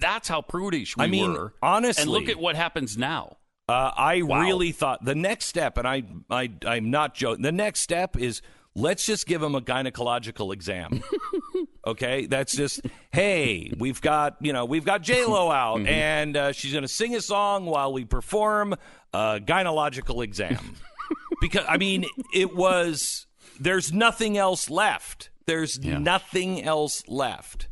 that's 0.00 0.28
how 0.28 0.42
prudish 0.42 0.96
we 0.96 1.04
I 1.04 1.06
mean, 1.06 1.32
were. 1.32 1.54
honestly- 1.62 2.02
And 2.02 2.10
look 2.10 2.28
at 2.28 2.38
what 2.38 2.56
happens 2.56 2.96
now. 2.98 3.38
Uh, 3.68 3.90
I 3.96 4.22
Wow. 4.22 4.40
really 4.42 4.70
thought 4.72 5.04
the 5.04 5.14
next 5.14 5.46
step, 5.46 5.76
and 5.78 5.88
I, 5.88 6.04
I, 6.30 6.50
I'm 6.66 6.90
not 6.90 7.14
joking. 7.14 7.42
The 7.42 7.50
next 7.52 7.80
step 7.80 8.16
is 8.16 8.40
let's 8.76 9.04
just 9.06 9.26
give 9.26 9.42
him 9.42 9.54
a 9.56 9.60
gynecological 9.60 10.52
exam. 10.52 11.02
okay, 11.86 12.26
that's 12.26 12.54
just 12.54 12.82
hey, 13.12 13.72
we've 13.78 14.00
got 14.00 14.36
you 14.40 14.52
know 14.52 14.64
we've 14.66 14.84
got 14.84 15.02
J 15.02 15.24
Lo 15.24 15.50
out, 15.50 15.78
Mm-hmm. 15.78 15.86
and 15.88 16.36
uh, 16.36 16.52
she's 16.52 16.72
going 16.72 16.82
to 16.82 16.88
sing 16.88 17.16
a 17.16 17.20
song 17.20 17.64
while 17.66 17.92
we 17.92 18.04
perform 18.04 18.74
a 19.12 19.40
gynecological 19.44 20.22
exam. 20.22 20.76
because 21.40 21.64
I 21.68 21.76
mean, 21.76 22.04
it 22.34 22.54
was 22.54 23.26
there's 23.58 23.92
nothing 23.92 24.36
else 24.38 24.70
left. 24.70 25.30
There's 25.46 25.78
Yeah. 25.78 25.98
nothing 25.98 26.62
else 26.62 27.02
left, 27.08 27.68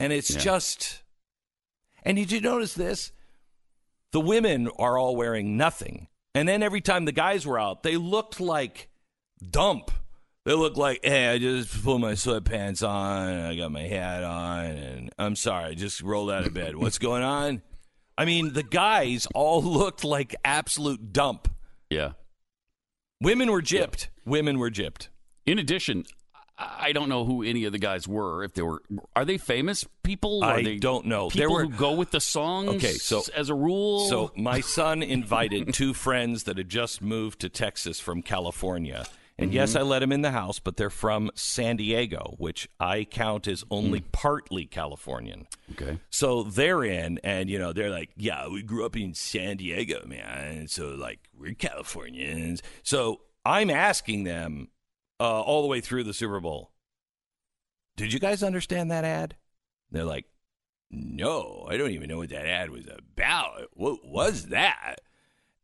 and 0.00 0.12
it's 0.12 0.30
Yeah. 0.34 0.40
just. 0.40 1.02
And 2.04 2.16
did 2.16 2.32
you 2.32 2.40
notice 2.40 2.74
this? 2.74 3.12
the 4.10 4.20
women 4.20 4.68
are 4.78 4.98
all 4.98 5.16
wearing 5.16 5.56
nothing. 5.56 6.06
And 6.34 6.46
then 6.46 6.62
every 6.62 6.82
time 6.82 7.06
the 7.06 7.12
guys 7.12 7.46
were 7.46 7.58
out, 7.58 7.82
they 7.82 7.96
looked 7.96 8.40
like 8.40 8.90
dump. 9.50 9.90
They 10.44 10.52
looked 10.52 10.76
like, 10.76 11.00
hey, 11.02 11.28
I 11.30 11.38
just 11.38 11.82
put 11.82 11.98
my 11.98 12.12
sweatpants 12.12 12.86
on, 12.86 13.38
I 13.40 13.56
got 13.56 13.72
my 13.72 13.84
hat 13.84 14.22
on, 14.22 14.66
and 14.66 15.10
I'm 15.18 15.34
sorry, 15.34 15.64
I 15.70 15.74
just 15.74 16.02
rolled 16.02 16.30
out 16.30 16.46
of 16.46 16.52
bed. 16.52 16.76
What's 16.76 16.98
going 16.98 17.22
on? 17.22 17.62
I 18.18 18.26
mean, 18.26 18.52
the 18.52 18.62
guys 18.62 19.26
all 19.34 19.62
looked 19.78 20.04
like 20.04 20.34
absolute 20.44 21.14
dump. 21.14 21.48
Yeah. 21.88 22.12
Women 23.22 23.50
were 23.50 23.62
gypped. 23.62 24.08
Women 24.26 24.58
were 24.58 24.70
gypped. 24.70 25.08
In 25.46 25.58
addition, 25.58 26.04
I 26.58 26.92
don't 26.92 27.08
know 27.08 27.24
who 27.24 27.42
any 27.42 27.64
of 27.64 27.72
the 27.72 27.78
guys 27.78 28.06
were. 28.06 28.44
If 28.44 28.54
they 28.54 28.62
were, 28.62 28.82
are 29.16 29.24
they 29.24 29.38
famous 29.38 29.84
people? 30.02 30.44
I 30.44 30.62
they 30.62 30.76
don't 30.76 31.06
know. 31.06 31.30
There 31.30 31.50
were- 31.50 31.64
who 31.64 31.70
go 31.70 31.92
with 31.92 32.10
the 32.10 32.20
songs. 32.20 32.68
Okay, 32.76 32.92
so- 32.92 33.22
as 33.34 33.48
a 33.48 33.54
rule, 33.54 34.08
So 34.08 34.32
my 34.36 34.60
son 34.78 35.02
invited 35.02 35.72
two 35.74 35.94
friends 35.94 36.44
that 36.44 36.58
had 36.58 36.68
just 36.68 37.02
moved 37.02 37.40
to 37.40 37.48
Texas 37.48 38.00
from 38.00 38.22
California. 38.22 39.06
And 39.38 39.52
yes, 39.52 39.70
mm-hmm. 39.70 39.78
I 39.78 39.82
let 39.82 39.98
them 40.00 40.12
in 40.12 40.20
the 40.20 40.30
house, 40.30 40.58
but 40.58 40.76
they're 40.76 40.90
from 40.90 41.30
San 41.34 41.76
Diego, 41.76 42.34
which 42.38 42.68
I 42.78 43.04
count 43.04 43.48
as 43.48 43.64
only 43.70 44.00
mm. 44.00 44.12
partly 44.12 44.66
Californian. 44.66 45.46
okay, 45.72 45.98
So 46.10 46.42
they're 46.42 46.84
in, 46.84 47.18
and 47.24 47.48
you 47.48 47.58
know, 47.58 47.72
they're 47.72 47.90
like, 47.90 48.10
"Yeah, 48.14 48.48
we 48.48 48.62
grew 48.62 48.84
up 48.84 48.94
in 48.96 49.14
San 49.14 49.56
Diego, 49.56 50.04
man. 50.06 50.68
So 50.68 50.90
like, 50.90 51.18
we're 51.36 51.54
Californians." 51.54 52.62
So 52.82 53.22
I'm 53.44 53.70
asking 53.70 54.24
them 54.24 54.68
uh, 55.22 55.40
all 55.40 55.62
the 55.62 55.68
way 55.68 55.80
through 55.80 56.02
the 56.02 56.12
Super 56.12 56.40
Bowl. 56.40 56.72
Did 57.96 58.12
you 58.12 58.18
guys 58.18 58.42
understand 58.42 58.90
that 58.90 59.04
ad? 59.04 59.36
They're 59.92 60.04
like, 60.04 60.26
"No, 60.90 61.66
I 61.70 61.76
don't 61.76 61.92
even 61.92 62.08
know 62.08 62.18
what 62.18 62.30
that 62.30 62.46
ad 62.46 62.70
was 62.70 62.86
about. 62.88 63.68
What 63.74 64.04
was 64.04 64.46
that?" 64.46 64.96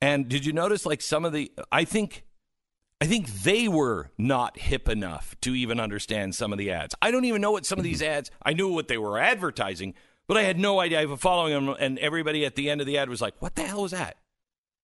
And 0.00 0.28
did 0.28 0.46
you 0.46 0.52
notice 0.52 0.86
like 0.86 1.02
some 1.02 1.24
of 1.24 1.32
the? 1.32 1.50
I 1.72 1.84
think. 1.84 2.24
I 3.00 3.06
think 3.06 3.28
they 3.28 3.68
were 3.68 4.10
not 4.18 4.58
hip 4.58 4.88
enough 4.88 5.36
to 5.42 5.54
even 5.54 5.78
understand 5.78 6.34
some 6.34 6.50
of 6.52 6.58
the 6.58 6.72
ads. 6.72 6.96
I 7.00 7.12
don't 7.12 7.26
even 7.26 7.40
know 7.40 7.52
what 7.52 7.64
some 7.64 7.78
of 7.78 7.84
these 7.84 8.02
ads. 8.02 8.28
I 8.42 8.54
knew 8.54 8.72
what 8.72 8.88
they 8.88 8.98
were 8.98 9.20
advertising, 9.20 9.94
but 10.26 10.36
I 10.36 10.42
had 10.42 10.58
no 10.58 10.80
idea. 10.80 11.00
I 11.00 11.04
was 11.04 11.20
following 11.20 11.52
them, 11.52 11.76
and 11.78 11.96
everybody 12.00 12.44
at 12.44 12.56
the 12.56 12.68
end 12.68 12.80
of 12.80 12.88
the 12.88 12.98
ad 12.98 13.08
was 13.08 13.20
like, 13.20 13.40
"What 13.40 13.54
the 13.54 13.62
hell 13.62 13.82
was 13.82 13.92
that?" 13.92 14.16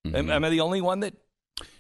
Am, 0.05 0.31
am 0.31 0.45
I 0.45 0.51
the 0.51 0.61
only 0.61 0.81
one 0.81 1.01
that 1.01 1.15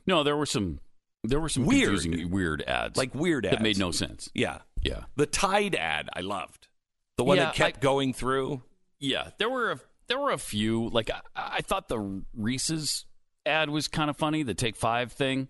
no, 0.06 0.22
there 0.22 0.36
were 0.36 0.46
some, 0.46 0.80
there 1.24 1.40
were 1.40 1.48
some 1.48 1.64
Weird. 1.66 1.88
confusing, 2.00 2.30
weird 2.30 2.62
ads, 2.62 2.96
like 2.96 3.14
weird 3.14 3.44
ads 3.46 3.56
that 3.56 3.62
made 3.62 3.78
no 3.78 3.90
sense. 3.90 4.30
Yeah, 4.34 4.58
Yeah, 4.82 5.04
the 5.16 5.26
Tide 5.26 5.74
ad 5.74 6.08
I 6.14 6.20
loved. 6.20 6.68
The 7.16 7.24
one 7.24 7.36
Yeah, 7.38 7.44
that 7.46 7.54
kept 7.54 7.76
I- 7.78 7.80
going 7.80 8.12
through. 8.12 8.62
yeah. 9.00 9.30
There 9.38 9.48
were 9.50 9.72
a, 9.72 9.80
there 10.08 10.18
were 10.18 10.30
a 10.32 10.38
few. 10.38 10.88
Like 10.90 11.10
I, 11.10 11.20
I 11.34 11.60
thought 11.62 11.88
the 11.88 12.22
Reese's 12.36 13.06
ad 13.46 13.70
was 13.70 13.88
kind 13.88 14.10
of 14.10 14.16
funny. 14.16 14.42
The 14.42 14.54
Take 14.54 14.76
Five 14.76 15.12
thing. 15.12 15.48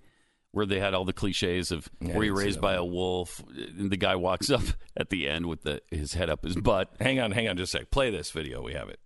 Where 0.53 0.67
they 0.67 0.79
had 0.79 0.95
all 0.95 1.05
the 1.05 1.13
cliches 1.13 1.73
of 1.73 1.89
Yeah, 2.01 2.17
were 2.17 2.23
you 2.23 2.33
raised 2.37 2.61
by 2.61 2.75
a 2.75 2.85
wolf, 2.85 3.43
and 3.57 3.91
the 3.91 3.97
guy 3.97 4.15
walks 4.15 4.51
up 4.51 4.63
at 4.97 5.11
the 5.11 5.29
end 5.29 5.47
with 5.47 5.63
the, 5.63 5.83
his 5.91 6.15
head 6.15 6.31
up 6.31 6.45
his 6.45 6.55
butt. 6.55 6.95
Hang 7.01 7.19
on, 7.19 7.33
hang 7.33 7.49
on, 7.49 7.57
just 7.57 7.75
a 7.75 7.79
sec. 7.79 7.91
Play 7.91 8.11
this 8.13 8.31
video. 8.31 8.63
We 8.63 8.75
have 8.75 8.89
it. 8.89 9.01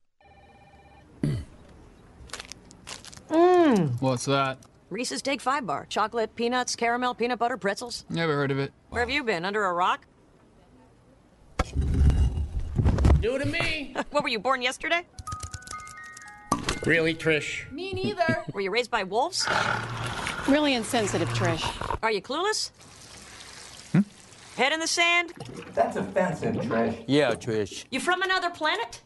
Mmm. 3.30 4.00
What's 4.00 4.24
that? 4.26 4.58
Reese's 4.90 5.20
Take 5.20 5.40
Five 5.40 5.66
Bar. 5.66 5.86
Chocolate, 5.88 6.34
peanuts, 6.34 6.74
caramel, 6.74 7.14
peanut 7.14 7.38
butter, 7.38 7.56
pretzels. 7.58 8.04
Never 8.08 8.34
heard 8.34 8.50
of 8.50 8.58
it. 8.58 8.72
Where 8.88 9.00
have 9.02 9.10
you 9.10 9.22
been? 9.22 9.44
Under 9.44 9.64
a 9.64 9.72
rock? 9.72 10.06
New 13.20 13.38
to 13.38 13.44
me. 13.44 13.94
What 14.10 14.22
were 14.22 14.28
you 14.28 14.38
born 14.38 14.62
yesterday? 14.62 15.02
Really, 16.86 17.14
Trish? 17.14 17.70
Me 17.72 17.92
neither. 17.92 18.44
Were 18.52 18.60
you 18.60 18.70
raised 18.70 18.90
by 18.90 19.02
wolves? 19.02 19.46
really 20.48 20.72
insensitive, 20.74 21.28
Trish. 21.30 21.98
Are 22.02 22.10
you 22.10 22.22
clueless? 22.22 22.70
Hmm? 23.92 24.00
Head 24.56 24.72
in 24.72 24.80
the 24.80 24.86
sand? 24.86 25.34
That's 25.74 25.96
offensive, 25.96 26.54
Trish. 26.54 27.04
Yeah, 27.06 27.34
Trish. 27.34 27.84
You 27.90 28.00
from 28.00 28.22
another 28.22 28.48
planet? 28.50 29.02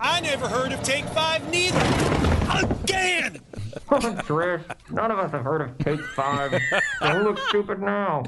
I 0.00 0.20
never 0.20 0.48
heard 0.48 0.72
of 0.72 0.82
Take 0.82 1.04
Five 1.06 1.48
neither. 1.50 2.35
Again! 2.48 3.40
Trish, 3.88 4.62
none 4.90 5.10
of 5.10 5.18
us 5.18 5.30
have 5.32 5.42
heard 5.42 5.62
of 5.62 5.78
Take 5.78 6.00
Five. 6.00 6.60
Don't 7.00 7.24
look 7.24 7.38
stupid 7.48 7.80
now. 7.80 8.22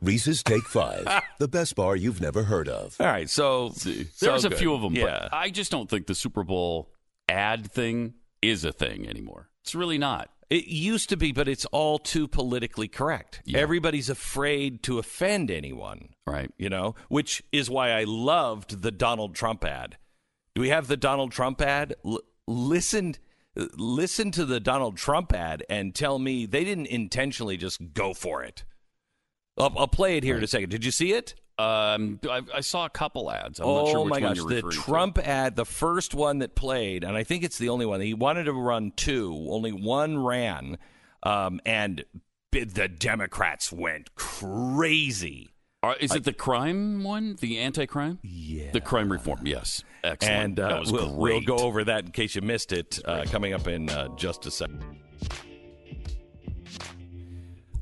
Reese's 0.00 0.42
Take 0.42 0.64
Five, 0.64 1.06
the 1.38 1.48
best 1.48 1.76
bar 1.76 1.94
you've 1.94 2.20
never 2.20 2.42
heard 2.44 2.68
of. 2.68 2.96
All 3.00 3.06
right, 3.06 3.30
so 3.30 3.68
There's 3.70 4.08
so 4.42 4.48
a 4.48 4.50
few 4.50 4.74
of 4.74 4.82
them, 4.82 4.94
Yeah, 4.94 5.04
but 5.30 5.34
I 5.34 5.50
just 5.50 5.70
don't 5.70 5.88
think 5.88 6.06
the 6.06 6.14
Super 6.14 6.42
Bowl 6.42 6.90
ad 7.28 7.70
thing 7.70 8.14
is 8.40 8.64
a 8.64 8.72
thing 8.72 9.08
anymore. 9.08 9.48
It's 9.62 9.74
really 9.74 9.98
not. 9.98 10.28
It 10.50 10.66
used 10.66 11.08
to 11.10 11.16
be, 11.16 11.32
but 11.32 11.48
it's 11.48 11.64
all 11.66 11.98
too 11.98 12.26
politically 12.28 12.88
correct. 12.88 13.40
Yeah. 13.46 13.60
Everybody's 13.60 14.10
afraid 14.10 14.82
to 14.82 14.98
offend 14.98 15.50
anyone, 15.50 16.10
Right. 16.26 16.50
you 16.58 16.68
know, 16.68 16.94
which 17.08 17.42
is 17.52 17.70
why 17.70 17.92
I 17.92 18.04
loved 18.04 18.82
the 18.82 18.90
Donald 18.90 19.34
Trump 19.34 19.64
ad. 19.64 19.96
Do 20.54 20.60
we 20.60 20.68
have 20.68 20.88
the 20.88 20.96
Donald 20.98 21.30
Trump 21.32 21.62
ad? 21.62 21.94
L- 22.04 22.20
listen, 22.46 23.16
listen 23.54 24.30
to 24.32 24.44
the 24.44 24.60
Donald 24.60 24.96
Trump 24.96 25.32
ad 25.32 25.64
and 25.68 25.94
tell 25.94 26.18
me 26.18 26.46
they 26.46 26.64
didn't 26.64 26.86
intentionally 26.86 27.56
just 27.56 27.94
go 27.94 28.14
for 28.14 28.42
it. 28.42 28.64
I'll, 29.58 29.72
I'll 29.76 29.88
play 29.88 30.16
it 30.16 30.24
here 30.24 30.36
in 30.36 30.44
a 30.44 30.46
second. 30.46 30.70
Did 30.70 30.84
you 30.84 30.90
see 30.90 31.12
it? 31.12 31.34
Um, 31.58 32.18
I, 32.28 32.40
I 32.54 32.60
saw 32.60 32.86
a 32.86 32.90
couple 32.90 33.30
ads. 33.30 33.60
I'm 33.60 33.66
oh 33.66 33.84
not 33.84 33.90
sure 33.90 34.00
which 34.04 34.10
my 34.10 34.20
one 34.20 34.34
gosh, 34.34 34.44
the 34.44 34.62
Trump 34.70 35.18
ad, 35.18 35.54
the 35.54 35.66
first 35.66 36.14
one 36.14 36.38
that 36.38 36.54
played, 36.54 37.04
and 37.04 37.16
I 37.16 37.24
think 37.24 37.44
it's 37.44 37.58
the 37.58 37.68
only 37.68 37.86
one. 37.86 38.00
He 38.00 38.14
wanted 38.14 38.44
to 38.44 38.52
run 38.52 38.92
two, 38.96 39.46
only 39.50 39.70
one 39.70 40.24
ran, 40.24 40.78
um, 41.22 41.60
and 41.66 42.04
the 42.50 42.88
Democrats 42.88 43.70
went 43.70 44.14
crazy. 44.14 45.51
Are, 45.84 45.96
is 45.96 46.14
it 46.14 46.22
the 46.22 46.32
crime 46.32 47.02
one? 47.02 47.36
The 47.40 47.58
anti-crime? 47.58 48.20
Yeah. 48.22 48.70
The 48.70 48.80
crime 48.80 49.10
reform. 49.10 49.40
Yes. 49.44 49.82
Excellent. 50.04 50.34
And 50.36 50.60
uh, 50.60 50.68
that 50.68 50.80
was 50.80 50.92
we'll, 50.92 51.12
we'll 51.12 51.40
go 51.40 51.56
over 51.56 51.82
that 51.82 52.04
in 52.04 52.12
case 52.12 52.36
you 52.36 52.42
missed 52.42 52.72
it 52.72 53.00
uh, 53.04 53.24
coming 53.26 53.52
up 53.52 53.66
in 53.66 53.90
uh, 53.90 54.08
just 54.14 54.46
a 54.46 54.50
second. 54.52 54.84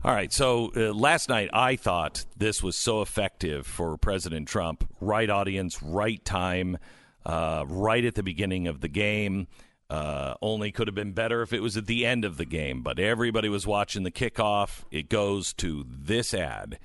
All 0.03 0.15
right. 0.15 0.33
So 0.33 0.73
uh, 0.75 0.95
last 0.95 1.29
night, 1.29 1.51
I 1.53 1.77
thought 1.77 2.25
this 2.39 2.63
was 2.63 2.75
so 2.75 3.03
effective 3.03 3.67
for 3.67 3.99
President 3.99 4.49
Trump. 4.49 4.89
Right 5.03 5.29
audience, 5.29 5.83
right 5.83 6.25
time, 6.25 6.79
uh, 7.27 7.65
right 7.69 8.05
at 8.07 8.15
the 8.15 8.23
beginning 8.23 8.67
of 8.67 8.81
the 8.81 8.89
game. 8.89 9.47
Uh, 9.91 10.37
only 10.41 10.73
could 10.73 10.89
have 10.89 10.95
been 10.95 11.13
better 11.13 11.43
if 11.43 11.53
it 11.53 11.61
was 11.61 11.77
at 11.77 11.87
the 11.87 12.07
end 12.07 12.25
of 12.25 12.39
the 12.39 12.47
game, 12.47 12.81
but 12.81 12.99
everybody 12.99 13.51
was 13.51 13.67
watching 13.67 14.05
the 14.05 14.11
kickoff. 14.11 14.85
It 14.91 15.11
goes 15.11 15.53
to 15.55 15.85
this 15.87 16.33
ad. 16.33 16.79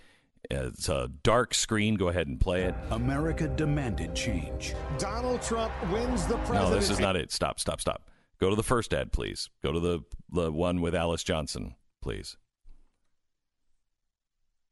It's 0.49 0.89
a 0.89 1.10
dark 1.23 1.53
screen. 1.53 1.95
Go 1.95 2.10
ahead 2.10 2.27
and 2.27 2.39
play 2.39 2.63
it. 2.63 2.75
America 2.91 3.47
demanded 3.47 4.15
change. 4.15 4.73
Donald 4.97 5.41
Trump 5.41 5.71
wins 5.91 6.25
the 6.27 6.38
presidency. 6.38 6.69
No, 6.69 6.75
this 6.75 6.89
is 6.89 6.99
not 6.99 7.15
it. 7.15 7.31
Stop, 7.31 7.60
stop, 7.60 7.81
stop. 7.81 8.10
Go 8.39 8.49
to 8.49 8.55
the 8.55 8.63
first 8.63 8.93
ad, 8.93 9.12
please. 9.12 9.49
Go 9.63 9.71
to 9.71 9.79
the 9.79 9.99
the 10.29 10.51
one 10.51 10.81
with 10.81 10.93
Alice 10.95 11.23
Johnson, 11.23 11.75
please. 12.01 12.38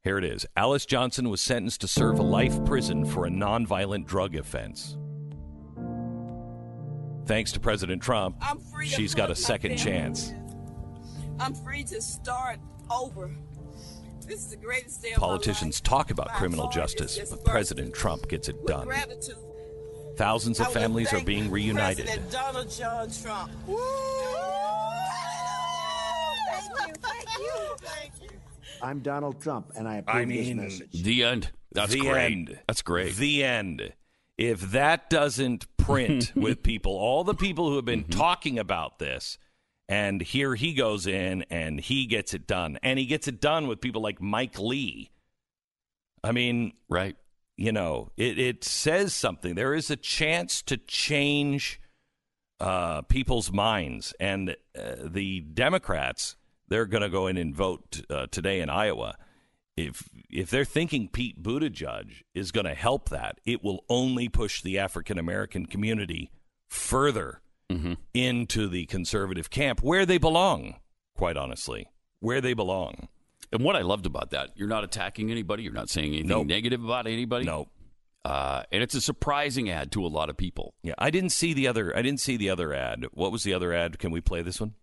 Here 0.04 0.18
it 0.18 0.26
is. 0.26 0.46
Alice 0.58 0.86
Johnson 0.86 1.30
was 1.30 1.40
sentenced 1.40 1.80
to 1.82 1.88
serve 1.88 2.20
a 2.20 2.24
life 2.24 2.64
prison 2.66 3.06
for 3.06 3.26
a 3.26 3.30
nonviolent 3.30 4.06
drug 4.06 4.36
offense. 4.36 4.98
Thanks 7.26 7.54
to 7.54 7.62
President 7.62 8.02
Trump, 8.04 8.36
I'm 8.42 8.60
free 8.60 8.90
to 8.90 8.96
she's 8.96 9.16
got 9.16 9.32
a 9.32 9.36
second 9.36 9.78
family 9.78 9.84
chance. 9.84 10.34
I'm 11.40 11.56
free 11.56 11.86
to 11.86 12.02
start 12.02 12.60
over. 12.92 13.34
Politicians 15.16 15.82
talk 15.82 16.12
about 16.12 16.30
criminal 16.34 16.70
justice, 16.70 17.20
but 17.30 17.44
President 17.46 17.94
Trump 17.94 18.28
gets 18.30 18.50
it 18.50 18.56
my 18.64 18.68
done. 18.68 18.88
Gratitude. 18.88 19.36
Thousands 20.18 20.60
of 20.60 20.72
families 20.72 21.12
are 21.14 21.24
being 21.24 21.50
reunited. 21.50 22.06
President 22.06 22.32
Donald 22.32 22.70
John 22.72 23.10
Trump. 23.12 23.52
Woo! 23.68 23.78
Thank 26.76 26.88
you, 26.88 26.94
thank 27.02 27.40
you, 27.40 27.76
thank 27.82 28.12
you. 28.22 28.30
I'm 28.82 29.00
Donald 29.00 29.42
Trump, 29.42 29.72
and 29.76 29.88
I 29.88 29.98
approve 29.98 30.16
I 30.16 30.26
mean, 30.26 30.58
this 30.58 30.80
message. 30.82 31.04
The 31.04 31.24
end. 31.24 31.50
That's 31.72 31.94
the 31.94 32.02
great. 32.02 32.26
end. 32.32 32.60
That's 32.68 32.82
great. 32.82 33.16
The 33.16 33.44
end. 33.44 33.94
If 34.38 34.62
that 34.72 35.10
doesn't 35.10 35.66
print 35.78 36.32
with 36.36 36.64
people, 36.64 36.94
all 36.94 37.24
the 37.24 37.34
people 37.36 37.70
who 37.70 37.76
have 37.78 37.86
been 37.86 38.04
Mm-hmm. 38.04 38.20
talking 38.20 38.60
about 38.60 39.00
this, 39.00 39.38
and 39.89 40.22
here 40.22 40.56
he 40.56 40.74
goes 40.74 41.08
in 41.08 41.43
and 41.50 41.80
he 41.80 42.06
gets 42.06 42.34
it 42.34 42.48
done. 42.48 42.80
And 42.82 42.98
he 42.98 43.06
gets 43.06 43.28
it 43.28 43.41
done 43.41 43.67
with 43.67 43.82
people 43.82 44.02
like 44.02 44.22
Mike 44.22 44.58
Lee. 44.58 45.12
I 46.24 46.32
mean, 46.32 46.74
right. 46.88 47.17
you 47.58 47.72
know, 47.72 48.12
it, 48.15 48.39
it 48.39 48.63
says 48.63 49.13
something. 49.13 49.56
There 49.56 49.74
is 49.74 49.91
a 49.91 49.96
chance 49.96 50.62
to 50.63 50.78
change 50.78 51.82
uh, 52.60 53.02
people's 53.04 53.52
minds. 53.52 54.13
And 54.19 54.56
uh, 54.78 54.96
the 55.04 55.41
Democrats, 55.41 56.38
they're 56.69 56.86
going 56.86 57.04
to 57.04 57.10
go 57.10 57.28
in 57.28 57.36
and 57.36 57.54
vote 57.54 58.02
uh, 58.10 58.28
today 58.28 58.62
in 58.62 58.69
Iowa. 58.69 59.17
If 59.76 60.08
if 60.30 60.52
they're 60.52 60.65
thinking 60.65 61.10
Pete 61.10 61.41
Buttigieg 61.41 62.22
is 62.36 62.52
going 62.52 62.67
to 62.67 62.76
help 62.76 63.10
that, 63.10 63.39
it 63.43 63.63
will 63.63 63.84
only 63.89 64.30
push 64.30 64.62
the 64.62 64.78
African 64.78 65.17
American 65.17 65.65
community 65.65 66.30
further 66.67 67.41
into 68.13 68.67
the 68.67 68.86
conservative 68.86 69.49
camp 69.49 69.82
where 69.82 70.06
they 70.06 70.17
belong. 70.17 70.76
Quite 71.15 71.38
honestly, 71.38 71.88
where 72.19 72.41
they 72.41 72.54
belong. 72.54 73.08
And 73.52 73.63
what 73.63 73.76
I 73.76 73.82
loved 73.82 74.06
about 74.06 74.32
that, 74.32 74.49
you're 74.56 74.67
not 74.67 74.84
attacking 74.84 75.30
anybody. 75.32 75.63
You're 75.63 75.73
not 75.73 75.89
saying 75.89 76.08
anything 76.13 76.28
Nope. 76.28 76.47
negative 76.47 76.84
about 76.84 77.06
anybody. 77.08 77.45
No, 77.45 77.67
Uh, 78.26 78.63
and 78.71 78.82
it's 78.82 78.95
a 78.95 79.02
surprising 79.02 79.69
ad 79.69 79.91
to 79.91 80.06
a 80.06 80.08
lot 80.08 80.30
of 80.30 80.38
people. 80.38 80.73
yeah, 80.82 80.93
I 80.97 81.10
didn't 81.12 81.32
see 81.32 81.54
the 81.54 81.67
other. 81.67 81.95
I 81.95 82.02
didn't 82.02 82.19
see 82.21 82.38
the 82.38 82.49
other 82.49 82.73
ad. 82.73 83.06
What 83.12 83.32
was 83.32 83.43
the 83.43 83.54
other 83.54 83.73
ad? 83.73 83.99
Can 83.99 84.12
we 84.12 84.21
play 84.21 84.41
this 84.41 84.60
one? 84.62 84.73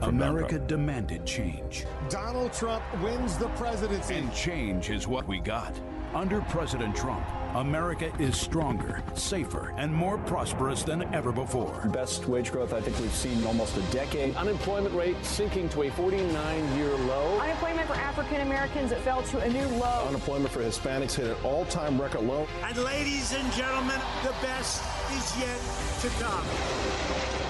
America 0.00 0.58
demanded 0.58 1.24
change. 1.26 1.84
Donald 2.08 2.52
Trump 2.52 2.82
wins 3.02 3.36
the 3.38 3.48
presidency. 3.50 4.14
And 4.14 4.32
change 4.34 4.90
is 4.90 5.06
what 5.06 5.26
we 5.28 5.40
got. 5.40 5.78
Under 6.14 6.40
President 6.42 6.96
Trump, 6.96 7.22
America 7.54 8.10
is 8.18 8.38
stronger, 8.38 9.02
safer, 9.14 9.74
and 9.76 9.92
more 9.92 10.16
prosperous 10.16 10.82
than 10.82 11.02
ever 11.14 11.32
before. 11.32 11.86
Best 11.92 12.26
wage 12.26 12.50
growth 12.50 12.72
I 12.72 12.80
think 12.80 12.98
we've 12.98 13.14
seen 13.14 13.38
in 13.38 13.46
almost 13.46 13.76
a 13.76 13.82
decade. 13.92 14.34
Unemployment 14.36 14.94
rate 14.94 15.22
sinking 15.22 15.68
to 15.70 15.82
a 15.82 15.90
49 15.90 16.76
year 16.78 16.94
low. 16.96 17.38
Unemployment 17.40 17.86
for 17.86 17.94
African 17.94 18.40
Americans 18.40 18.90
it 18.90 18.98
fell 19.00 19.22
to 19.24 19.40
a 19.40 19.48
new 19.50 19.66
low. 19.76 20.06
Unemployment 20.08 20.50
for 20.50 20.60
Hispanics 20.60 21.14
hit 21.14 21.26
an 21.26 21.36
all 21.44 21.66
time 21.66 22.00
record 22.00 22.22
low. 22.22 22.46
And 22.64 22.78
ladies 22.78 23.34
and 23.34 23.52
gentlemen, 23.52 24.00
the 24.22 24.34
best 24.40 24.82
is 25.12 25.38
yet 25.38 25.60
to 26.00 26.08
come. 26.22 26.44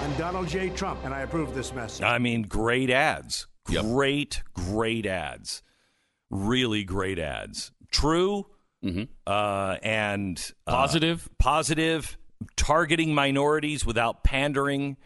I'm 0.03 0.17
Donald 0.17 0.49
J. 0.49 0.69
Trump, 0.69 0.99
and 1.05 1.13
I 1.13 1.21
approve 1.21 1.55
this 1.55 1.73
message. 1.73 2.03
I 2.03 2.17
mean, 2.17 2.43
great 2.43 2.89
ads. 2.89 3.47
Great, 3.65 4.43
great 4.53 5.05
ads. 5.05 5.63
Really 6.29 6.83
great 6.83 7.19
ads. 7.19 7.71
True 7.91 8.45
uh, 9.27 9.77
and 9.83 10.51
uh, 10.67 10.71
Positive. 10.71 11.29
positive, 11.37 12.17
targeting 12.55 13.13
minorities 13.13 13.85
without 13.85 14.23
pandering. 14.23 14.97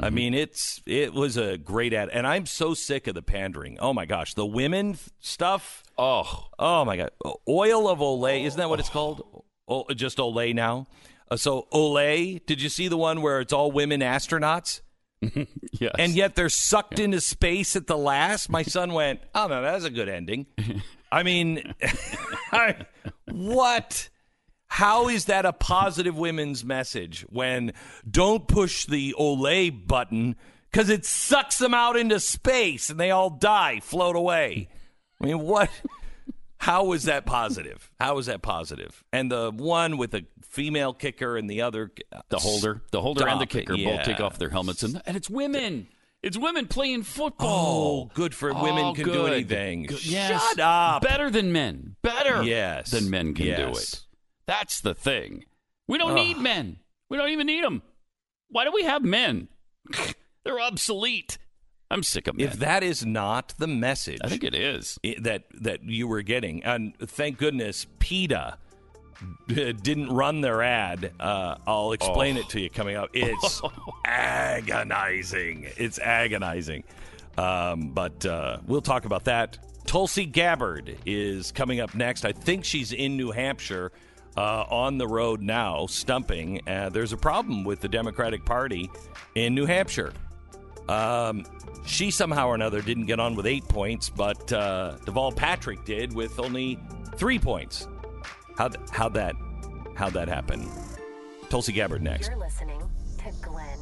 I 0.00 0.08
mean, 0.08 0.32
it's 0.32 0.80
it 0.86 1.12
was 1.12 1.36
a 1.36 1.58
great 1.58 1.92
ad, 1.92 2.08
and 2.10 2.26
I'm 2.26 2.46
so 2.46 2.72
sick 2.72 3.06
of 3.08 3.14
the 3.14 3.20
pandering. 3.22 3.76
Oh 3.78 3.92
my 3.92 4.06
gosh, 4.06 4.32
the 4.32 4.46
women 4.46 4.96
stuff. 5.20 5.82
Oh, 5.98 6.48
Oh 6.58 6.84
my 6.86 6.96
god, 6.96 7.10
oil 7.46 7.88
of 7.88 7.98
Olay 7.98 8.44
isn't 8.44 8.58
that 8.58 8.70
what 8.70 8.80
it's 8.80 8.88
called? 8.88 9.44
Oh, 9.68 9.84
just 9.94 10.16
Olay 10.18 10.54
now. 10.54 10.86
Uh, 11.30 11.36
so 11.36 11.68
Olay, 11.72 12.44
did 12.46 12.62
you 12.62 12.70
see 12.70 12.88
the 12.88 12.96
one 12.96 13.20
where 13.20 13.40
it's 13.40 13.52
all 13.52 13.70
women 13.70 14.00
astronauts? 14.00 14.80
yes. 15.72 15.92
and 15.98 16.14
yet 16.14 16.34
they're 16.36 16.48
sucked 16.48 16.98
into 16.98 17.20
space 17.20 17.76
at 17.76 17.86
the 17.86 17.96
last. 17.98 18.48
My 18.48 18.62
son 18.62 18.94
went, 18.94 19.20
"Oh 19.34 19.46
no, 19.46 19.60
that's 19.60 19.84
a 19.84 19.90
good 19.90 20.08
ending." 20.08 20.46
I 21.12 21.22
mean, 21.22 21.74
I, 22.52 22.86
what? 23.30 24.08
How 24.66 25.08
is 25.08 25.26
that 25.26 25.44
a 25.44 25.52
positive 25.52 26.16
women's 26.16 26.64
message 26.64 27.26
when 27.28 27.74
don't 28.10 28.48
push 28.48 28.86
the 28.86 29.14
Olay 29.20 29.70
button 29.86 30.34
because 30.70 30.88
it 30.88 31.04
sucks 31.04 31.58
them 31.58 31.74
out 31.74 31.98
into 31.98 32.18
space 32.18 32.88
and 32.88 32.98
they 32.98 33.10
all 33.10 33.28
die, 33.28 33.80
float 33.80 34.16
away? 34.16 34.70
I 35.20 35.26
mean, 35.26 35.40
what? 35.40 35.68
How 36.56 36.92
is 36.92 37.04
that 37.04 37.26
positive? 37.26 37.90
How 38.00 38.16
is 38.18 38.26
that 38.26 38.40
positive? 38.40 39.04
And 39.12 39.30
the 39.30 39.50
one 39.50 39.98
with 39.98 40.12
the 40.12 40.24
female 40.42 40.94
kicker 40.94 41.36
and 41.36 41.50
the 41.50 41.62
other, 41.62 41.90
uh, 42.10 42.20
the 42.30 42.38
holder, 42.38 42.80
the 42.92 43.00
holder 43.02 43.28
and 43.28 43.40
the 43.40 43.44
Stop 43.44 43.56
it. 43.56 43.66
kicker 43.66 43.76
both 43.76 44.04
take 44.04 44.20
off 44.20 44.38
their 44.38 44.48
helmets, 44.48 44.82
and, 44.82 45.02
and 45.04 45.16
it's 45.16 45.28
women. 45.28 45.88
It's 46.22 46.38
women 46.38 46.68
playing 46.68 47.02
football. 47.02 48.10
Oh, 48.10 48.14
good 48.14 48.34
for 48.34 48.52
women 48.54 48.84
Oh, 48.84 48.94
can 48.94 49.06
do 49.06 49.26
anything. 49.26 49.84
Good. 49.84 50.04
Yes. 50.06 50.40
Shut 50.50 50.60
up. 50.60 51.02
Better 51.02 51.30
than 51.30 51.50
men. 51.52 51.96
Better. 52.02 52.42
Yes. 52.44 52.90
Than 52.92 53.10
men 53.10 53.34
can 53.34 53.46
do 53.56 53.68
it. 53.76 54.00
That's 54.46 54.80
the 54.80 54.94
thing. 54.94 55.44
We 55.88 55.98
don't 55.98 56.10
Ugh. 56.12 56.16
need 56.16 56.38
men. 56.38 56.78
We 57.10 57.16
don't 57.16 57.30
even 57.30 57.46
need 57.48 57.64
them. 57.64 57.82
Why 58.48 58.64
do 58.64 58.70
we 58.72 58.84
have 58.84 59.02
men? 59.02 59.48
They're 60.44 60.60
obsolete. 60.60 61.38
I'm 61.90 62.02
sick 62.02 62.26
of 62.28 62.36
men. 62.36 62.46
If 62.46 62.54
that 62.54 62.82
is 62.82 63.04
not 63.04 63.54
the 63.58 63.66
message, 63.66 64.20
I 64.22 64.28
think 64.28 64.44
it 64.44 64.54
is. 64.54 64.98
i- 65.04 65.16
that 65.20 65.44
that 65.60 65.82
you 65.84 66.06
were 66.08 66.22
getting, 66.22 66.62
and 66.64 66.96
thank 66.98 67.36
goodness 67.38 67.86
PETA 67.98 68.58
d- 69.48 69.72
didn't 69.82 70.08
run 70.12 70.40
their 70.40 70.62
ad. 70.62 71.12
Uh, 71.18 71.56
I'll 71.66 71.92
explain 71.92 72.36
Oh. 72.36 72.40
it 72.40 72.48
to 72.50 72.60
you 72.60 72.70
coming 72.70 72.96
up. 72.96 73.10
It's 73.12 73.60
agonizing. 74.04 75.66
It's 75.76 75.98
agonizing. 75.98 76.84
Um, 77.38 77.90
but 77.90 78.24
uh, 78.26 78.58
we'll 78.66 78.82
talk 78.82 79.04
about 79.04 79.24
that. 79.24 79.58
Tulsi 79.86 80.26
Gabbard 80.26 80.96
is 81.06 81.50
coming 81.52 81.80
up 81.80 81.94
next. 81.94 82.24
I 82.24 82.32
think 82.32 82.64
she's 82.64 82.92
in 82.92 83.16
New 83.16 83.30
Hampshire. 83.30 83.92
Uh, 84.34 84.64
on 84.70 84.96
the 84.96 85.06
road 85.06 85.42
now, 85.42 85.84
stumping. 85.86 86.66
Uh, 86.66 86.88
there's 86.88 87.12
a 87.12 87.18
problem 87.18 87.64
with 87.64 87.80
the 87.80 87.88
Democratic 87.88 88.42
Party 88.46 88.90
in 89.34 89.54
New 89.54 89.66
Hampshire. 89.66 90.14
Um, 90.88 91.44
she 91.84 92.10
somehow 92.10 92.46
or 92.48 92.54
another 92.54 92.80
didn't 92.80 93.04
get 93.04 93.20
on 93.20 93.34
with 93.34 93.44
eight 93.44 93.68
points, 93.68 94.08
but 94.08 94.50
uh, 94.50 94.96
Deval 95.04 95.36
Patrick 95.36 95.84
did 95.84 96.14
with 96.14 96.40
only 96.40 96.78
three 97.16 97.38
points. 97.38 97.86
How 98.56 98.70
how 98.90 99.08
that 99.10 99.34
how 99.94 100.10
that 100.10 100.28
happen? 100.28 100.68
Tulsi 101.48 101.72
Gabbard 101.72 102.02
next. 102.02 102.28
You're 102.28 102.38
listening 102.38 102.80
to 103.18 103.32
Glenn 103.42 103.78